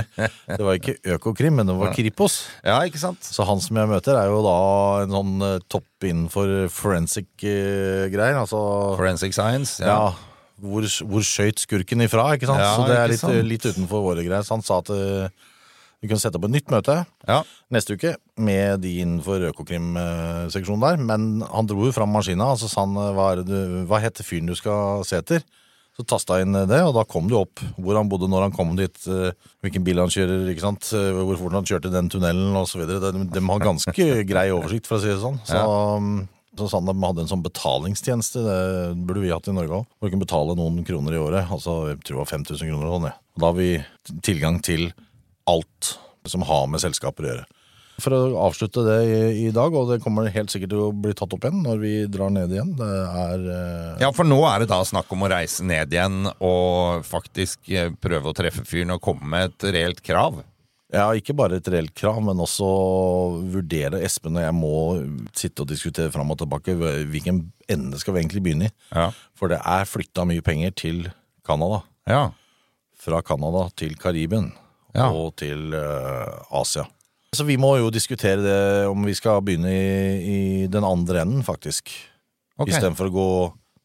det 0.48 0.64
var 0.66 0.80
ikke 0.80 0.96
Økokrim, 1.18 1.60
men 1.60 1.68
det 1.70 1.76
var 1.78 1.92
Kripos. 1.94 2.40
ja, 2.66 2.80
ikke 2.88 2.98
sant? 3.04 3.22
Så 3.28 3.46
han 3.46 3.60
som 3.62 3.78
jeg 3.78 3.92
møter, 3.92 4.18
er 4.18 4.32
jo 4.32 4.40
da 4.48 4.56
en 5.04 5.14
sånn 5.14 5.36
eh, 5.46 5.60
topp 5.70 6.08
innenfor 6.08 6.56
forensic-greier. 7.36 8.40
Altså 8.42 8.62
Forensic 8.98 9.36
Science. 9.38 9.84
ja. 9.84 10.00
Ja. 10.00 10.14
Hvor, 10.56 10.86
hvor 11.12 11.20
skøyt 11.28 11.60
skurken 11.60 12.00
ifra, 12.06 12.30
ikke 12.38 12.48
sant? 12.48 12.62
Ja, 12.64 12.70
så 12.80 12.86
det 12.88 12.96
er 12.96 13.10
litt, 13.12 13.24
litt 13.44 13.66
utenfor 13.68 14.00
våre 14.06 14.24
greier. 14.24 14.40
Så 14.48 14.56
han 14.56 14.64
sa 14.64 14.78
at 14.80 14.88
vi 16.06 16.12
kunne 16.12 16.22
sette 16.22 16.38
opp 16.38 16.46
et 16.48 16.54
nytt 16.54 16.72
møte 16.74 17.02
ja. 17.26 17.42
neste 17.74 17.98
uke 17.98 18.14
med 18.38 18.84
de 18.86 18.94
innenfor 19.02 19.50
Økokrim-seksjonen 19.50 20.86
der. 20.86 21.02
Men 21.02 21.44
han 21.50 21.70
dro 21.70 21.88
jo 21.88 21.94
fram 21.96 22.14
maskina, 22.14 22.52
og 22.54 22.62
så 22.62 22.70
sa 22.70 22.86
han 22.86 22.94
hva, 23.18 23.32
du, 23.42 23.56
hva 23.90 24.02
heter 24.04 24.28
fyren 24.28 24.52
du 24.52 24.56
skal 24.58 25.06
se 25.08 25.18
etter? 25.24 25.46
Så 25.96 26.04
tasta 26.04 26.38
jeg 26.38 26.50
inn 26.50 26.58
det, 26.68 26.82
og 26.84 26.92
da 26.98 27.06
kom 27.08 27.30
det 27.32 27.38
opp 27.40 27.62
hvor 27.80 27.96
han 27.96 28.10
bodde 28.12 28.28
når 28.28 28.50
han 28.50 28.56
kom 28.56 28.74
dit, 28.76 28.98
eh, 29.08 29.32
hvilken 29.64 29.84
bil 29.88 30.02
han 30.04 30.12
kjører, 30.12 30.50
ikke 30.52 30.66
sant, 30.66 30.90
eh, 30.92 31.16
hvor 31.16 31.40
fort 31.40 31.56
han 31.56 31.68
kjørte 31.68 31.92
den 31.94 32.10
tunnelen 32.12 32.58
osv. 32.60 32.84
De, 32.90 33.12
de 33.32 33.44
har 33.48 33.64
ganske 33.64 34.08
grei 34.32 34.50
oversikt, 34.52 34.90
for 34.92 35.00
å 35.00 35.06
si 35.06 35.14
det 35.14 35.22
sånn. 35.24 35.40
Så, 35.48 35.56
ja. 35.56 36.26
så 36.60 36.68
sa 36.68 36.82
han 36.82 36.92
de 36.92 36.98
hadde 37.00 37.24
en 37.24 37.32
sånn 37.32 37.46
betalingstjeneste, 37.48 38.44
det 38.44 38.60
burde 39.08 39.24
vi 39.24 39.32
hatt 39.32 39.48
i 39.48 39.56
Norge 39.56 39.80
òg. 39.80 39.88
Hvor 39.96 40.12
du 40.12 40.18
kan 40.18 40.26
betale 40.26 40.60
noen 40.60 40.84
kroner 40.84 41.16
i 41.16 41.24
året, 41.24 41.48
altså 41.48 41.78
jeg 41.94 42.02
tror 42.04 42.18
det 42.18 42.24
var 42.26 42.32
5000 42.34 42.74
kroner 42.74 42.90
og 42.90 42.98
sånn. 42.98 43.10
Ja. 43.14 43.16
Og 43.38 43.46
Da 43.46 43.54
har 43.54 43.60
vi 43.62 43.72
tilgang 44.28 44.60
til 44.68 44.90
alt 45.50 45.96
som 46.30 46.46
har 46.48 46.66
med 46.72 46.82
selskaper 46.84 47.26
å 47.26 47.32
gjøre. 47.34 47.46
For 48.04 48.12
å 48.12 48.24
avslutte 48.44 48.84
det 48.84 48.98
i, 49.40 49.52
dag, 49.56 49.76
og 49.78 49.94
det 49.94 50.02
kommer 50.04 50.28
helt 50.28 50.52
sikkert 50.52 50.74
til 50.74 50.82
å 50.84 50.90
bli 50.92 51.14
tatt 51.16 51.32
opp 51.32 51.46
igjen 51.48 51.62
når 51.64 51.78
vi 51.80 51.94
drar 52.12 52.34
ned 52.34 52.52
igjen, 52.52 52.74
det 52.76 52.90
er 52.92 53.46
eh, 53.54 54.02
ja, 54.04 54.10
for 54.16 54.28
nå 54.28 54.42
er 54.50 54.64
det 54.64 54.72
da 54.74 54.82
snakk 54.84 55.14
om 55.16 55.24
å 55.24 55.30
reise 55.32 55.64
ned 55.64 55.96
igjen 55.96 56.26
og 56.34 57.06
faktisk 57.08 57.72
eh, 57.72 57.94
prøve 57.96 58.32
å 58.32 58.36
treffe 58.36 58.66
fyren 58.68 58.98
og 58.98 59.04
komme 59.06 59.30
med 59.32 59.48
et 59.48 59.68
reelt 59.78 60.04
krav. 60.04 60.42
Ja, 60.92 61.08
ikke 61.18 61.34
bare 61.40 61.58
et 61.60 61.70
reelt 61.72 61.96
krav, 61.98 62.20
men 62.24 62.44
også 62.44 62.68
vurdere 63.54 64.04
Espen 64.06 64.36
og 64.38 64.44
jeg 64.44 64.56
må 64.60 64.76
sitte 65.36 65.64
og 65.64 65.72
diskutere 65.72 66.12
fram 66.14 66.36
og 66.36 66.40
tilbake 66.44 66.76
hvilken 66.76 67.46
ende 67.72 68.00
skal 68.00 68.16
vi 68.16 68.26
egentlig 68.26 68.44
begynne 68.46 68.70
i. 68.70 68.76
Ja. 68.92 69.08
For 69.40 69.52
det 69.52 69.64
er 69.64 69.88
flytta 69.88 70.28
mye 70.28 70.44
penger 70.46 70.76
til 70.84 71.02
Canada. 71.48 71.82
Ja. 72.12 72.28
Fra 73.00 73.24
Canada 73.26 73.70
til 73.80 73.96
Karibien 74.00 74.52
Ja. 74.96 75.10
og 75.12 75.36
til 75.40 75.74
eh, 75.76 76.56
Asia. 76.56 76.86
Så 77.36 77.44
vi 77.44 77.58
må 77.60 77.74
jo 77.82 77.92
diskutere 77.92 78.40
det 78.40 78.60
om 78.88 79.04
vi 79.04 79.16
skal 79.18 79.44
begynne 79.44 79.72
i, 79.72 79.88
i 80.24 80.40
den 80.72 80.88
andre 80.88 81.26
enden, 81.26 81.44
faktisk. 81.44 81.92
Okay. 82.56 82.72
Istedenfor 82.72 83.12
å 83.12 83.16
gå 83.16 83.32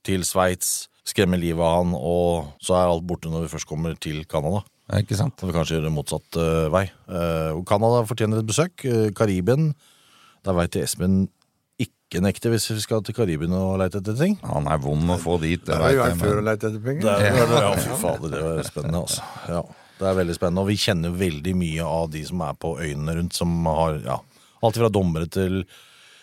til 0.07 0.23
Sveits, 0.27 0.87
skremme 1.09 1.41
livet 1.41 1.65
av 1.65 1.81
han, 1.81 1.97
og 1.97 2.53
så 2.63 2.77
er 2.79 2.93
alt 2.93 3.07
borte 3.09 3.33
når 3.33 3.49
vi 3.49 3.55
først 3.57 3.69
kommer 3.69 3.97
til 3.99 4.23
Canada. 4.31 4.63
Ikke 4.99 5.19
sant? 5.19 5.35
Så 5.39 5.49
vi 5.49 5.55
kanskje 5.55 5.77
gjør 5.77 5.89
det 5.89 5.95
motsatt 5.95 6.39
uh, 6.39 6.69
vei. 6.71 6.85
Uh, 7.11 7.59
Canada 7.67 8.05
fortjener 8.07 8.43
et 8.43 8.49
besøk. 8.49 8.87
Uh, 8.87 9.11
Karibien, 9.15 9.73
der 10.47 10.57
veit 10.57 10.79
jeg 10.79 10.87
Espen 10.87 11.25
ikke 11.81 12.23
nekter 12.25 12.51
hvis 12.53 12.67
vi 12.73 12.81
skal 12.83 13.05
til 13.07 13.15
Karibien 13.17 13.55
og 13.55 13.79
leite 13.83 14.01
etter 14.03 14.17
ting. 14.19 14.35
Han 14.47 14.67
er 14.71 14.81
vond 14.83 15.15
å 15.15 15.19
få 15.21 15.39
dit. 15.43 15.63
Det 15.63 15.75
Det 15.75 15.93
er 15.93 15.95
jo 15.97 16.07
her 16.07 16.19
før 16.19 16.41
å 16.41 16.47
leite 16.49 16.71
etter 16.71 16.83
penger. 16.87 17.07
Det 17.07 17.31
er, 17.31 17.55
ja, 17.55 17.71
fy 17.79 17.99
fader, 18.05 18.35
det 18.35 18.43
var 18.47 18.67
spennende, 18.67 19.05
altså. 19.05 19.29
Ja, 19.51 19.63
det 20.01 20.09
er 20.11 20.19
veldig 20.23 20.37
spennende. 20.37 20.65
Og 20.65 20.73
vi 20.73 20.81
kjenner 20.81 21.15
veldig 21.21 21.55
mye 21.61 21.87
av 21.87 22.11
de 22.15 22.25
som 22.27 22.43
er 22.47 22.59
på 22.61 22.75
øyene 22.81 23.17
rundt, 23.21 23.37
som 23.37 23.55
har 23.69 24.01
ja, 24.07 24.19
alt 24.65 24.81
fra 24.81 24.91
dommere 24.93 25.31
til 25.31 25.63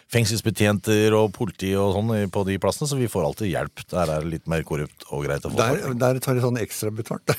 fengselsbetjenter 0.07 1.11
og 1.17 1.33
politi 1.35 1.73
og 1.75 1.91
sånn 1.97 2.11
på 2.31 2.43
de 2.47 2.55
plassene, 2.63 2.87
så 2.87 2.95
vi 2.95 3.09
får 3.11 3.25
alltid 3.27 3.49
hjelp. 3.51 3.81
Der 3.91 4.11
er 4.13 4.23
det 4.23 4.31
litt 4.31 4.45
mer 4.47 4.63
korrupt 4.67 5.03
og 5.11 5.25
greit 5.25 5.43
å 5.43 5.51
få 5.51 5.59
Der, 5.59 5.95
der 5.99 6.19
tar 6.23 6.37
de 6.37 6.43
sånn 6.45 6.59
ekstra 6.61 6.93
betalt. 6.95 7.33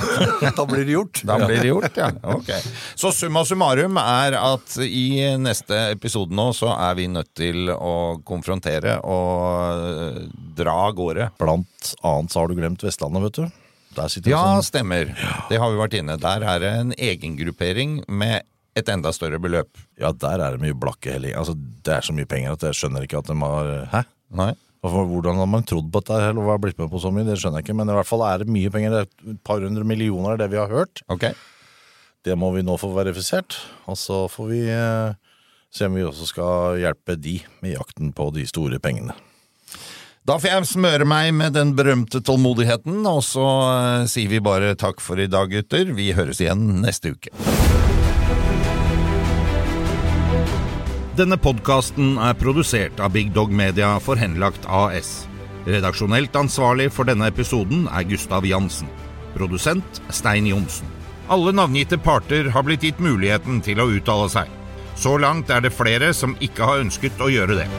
da 0.58 0.66
blir 0.68 0.86
det 0.86 0.94
gjort. 0.94 1.22
Da 1.26 1.40
blir 1.42 1.58
det 1.58 1.72
gjort, 1.72 1.98
ja. 1.98 2.12
Ok. 2.36 2.52
Så 2.94 3.10
summa 3.16 3.42
summarum 3.48 3.98
er 4.02 4.38
at 4.38 4.76
i 4.86 5.06
neste 5.42 5.88
episode 5.96 6.34
nå 6.36 6.52
så 6.56 6.70
er 6.76 6.94
vi 7.00 7.08
nødt 7.10 7.32
til 7.38 7.72
å 7.74 8.20
konfrontere 8.26 9.00
og 9.02 9.88
eh, 9.90 10.22
dra 10.62 10.78
av 10.86 10.94
gårde. 10.98 11.32
Blant 11.42 11.94
annet 12.06 12.30
så 12.30 12.44
har 12.44 12.52
du 12.52 12.58
glemt 12.60 12.86
Vestlandet, 12.86 13.26
vet 13.26 13.42
du. 13.42 13.61
Ja, 14.30 14.42
sånn 14.56 14.66
stemmer. 14.70 15.12
Det 15.50 15.60
har 15.60 15.72
vi 15.72 15.80
vært 15.80 15.98
inne. 15.98 16.18
Der 16.20 16.44
er 16.46 16.62
det 16.62 16.72
en 16.80 16.96
egengruppering 16.96 18.00
med 18.08 18.42
et 18.78 18.88
enda 18.88 19.12
større 19.12 19.40
beløp. 19.42 19.70
Ja, 20.00 20.12
der 20.16 20.40
er 20.40 20.56
det 20.56 20.62
mye 20.64 20.76
blakke 20.78 21.16
helling. 21.16 21.34
Altså, 21.36 21.54
det 21.56 21.98
er 21.98 22.06
så 22.06 22.14
mye 22.16 22.28
penger 22.28 22.56
at 22.56 22.66
jeg 22.68 22.78
skjønner 22.78 23.04
ikke 23.04 23.20
at 23.20 23.28
de 23.28 23.36
har 23.42 23.72
Hæ? 23.92 24.04
Nei? 24.32 24.52
Hvordan 24.82 25.38
har 25.38 25.46
man 25.46 25.62
trodd 25.68 25.92
på 25.94 26.00
dette 26.02 26.16
eller 26.32 26.42
hva 26.42 26.56
har 26.56 26.62
blitt 26.62 26.78
med 26.80 26.88
på 26.90 26.98
så 26.98 27.12
mye? 27.14 27.26
Det 27.28 27.36
skjønner 27.38 27.60
jeg 27.60 27.68
ikke, 27.68 27.76
men 27.78 27.92
i 27.92 27.94
hvert 27.94 28.08
fall 28.08 28.24
er 28.26 28.42
det 28.42 28.50
mye 28.50 28.70
penger. 28.74 28.94
Det 28.94 29.02
er 29.02 29.34
et 29.36 29.42
par 29.46 29.62
hundre 29.62 29.84
millioner, 29.86 30.40
det 30.40 30.48
vi 30.50 30.58
har 30.58 30.72
hørt. 30.72 31.04
Okay. 31.12 31.36
Det 32.26 32.34
må 32.38 32.50
vi 32.54 32.64
nå 32.66 32.74
få 32.78 32.90
verifisert, 32.96 33.60
og 33.90 33.98
så 33.98 34.24
får 34.30 34.48
vi 34.50 34.62
eh, 34.70 35.14
se 35.74 35.86
om 35.86 35.94
vi 35.98 36.06
også 36.06 36.26
skal 36.30 36.80
hjelpe 36.82 37.14
de 37.18 37.36
med 37.62 37.76
jakten 37.76 38.10
på 38.16 38.28
de 38.34 38.46
store 38.48 38.80
pengene. 38.82 39.14
Da 40.22 40.36
får 40.38 40.52
jeg 40.52 40.66
smøre 40.70 41.06
meg 41.08 41.32
med 41.34 41.56
den 41.56 41.72
berømte 41.74 42.20
tålmodigheten, 42.22 43.00
og 43.10 43.24
så 43.26 43.42
uh, 43.42 44.04
sier 44.06 44.30
vi 44.30 44.38
bare 44.38 44.76
takk 44.78 45.02
for 45.02 45.18
i 45.18 45.26
dag, 45.26 45.50
gutter. 45.50 45.90
Vi 45.96 46.12
høres 46.14 46.38
igjen 46.38 46.62
neste 46.84 47.10
uke. 47.16 47.32
Denne 51.18 51.40
podkasten 51.42 52.14
er 52.22 52.38
produsert 52.38 53.02
av 53.02 53.16
Big 53.18 53.34
Dog 53.34 53.50
Media 53.50 53.96
for 53.98 54.14
Henlagt 54.14 54.70
AS. 54.70 55.24
Redaksjonelt 55.66 56.38
ansvarlig 56.38 56.92
for 56.94 57.10
denne 57.10 57.26
episoden 57.26 57.88
er 57.90 58.06
Gustav 58.06 58.46
Jansen. 58.46 58.94
Produsent 59.34 60.04
Stein 60.14 60.46
Johnsen. 60.46 60.86
Alle 61.34 61.50
navngitte 61.50 61.98
parter 61.98 62.54
har 62.54 62.62
blitt 62.68 62.86
gitt 62.86 63.02
muligheten 63.02 63.58
til 63.66 63.82
å 63.82 63.90
uttale 63.90 64.30
seg. 64.30 64.58
Så 64.94 65.18
langt 65.18 65.50
er 65.50 65.66
det 65.66 65.74
flere 65.74 66.14
som 66.14 66.38
ikke 66.38 66.68
har 66.68 66.86
ønsket 66.86 67.18
å 67.18 67.32
gjøre 67.32 67.64
det. 67.64 67.70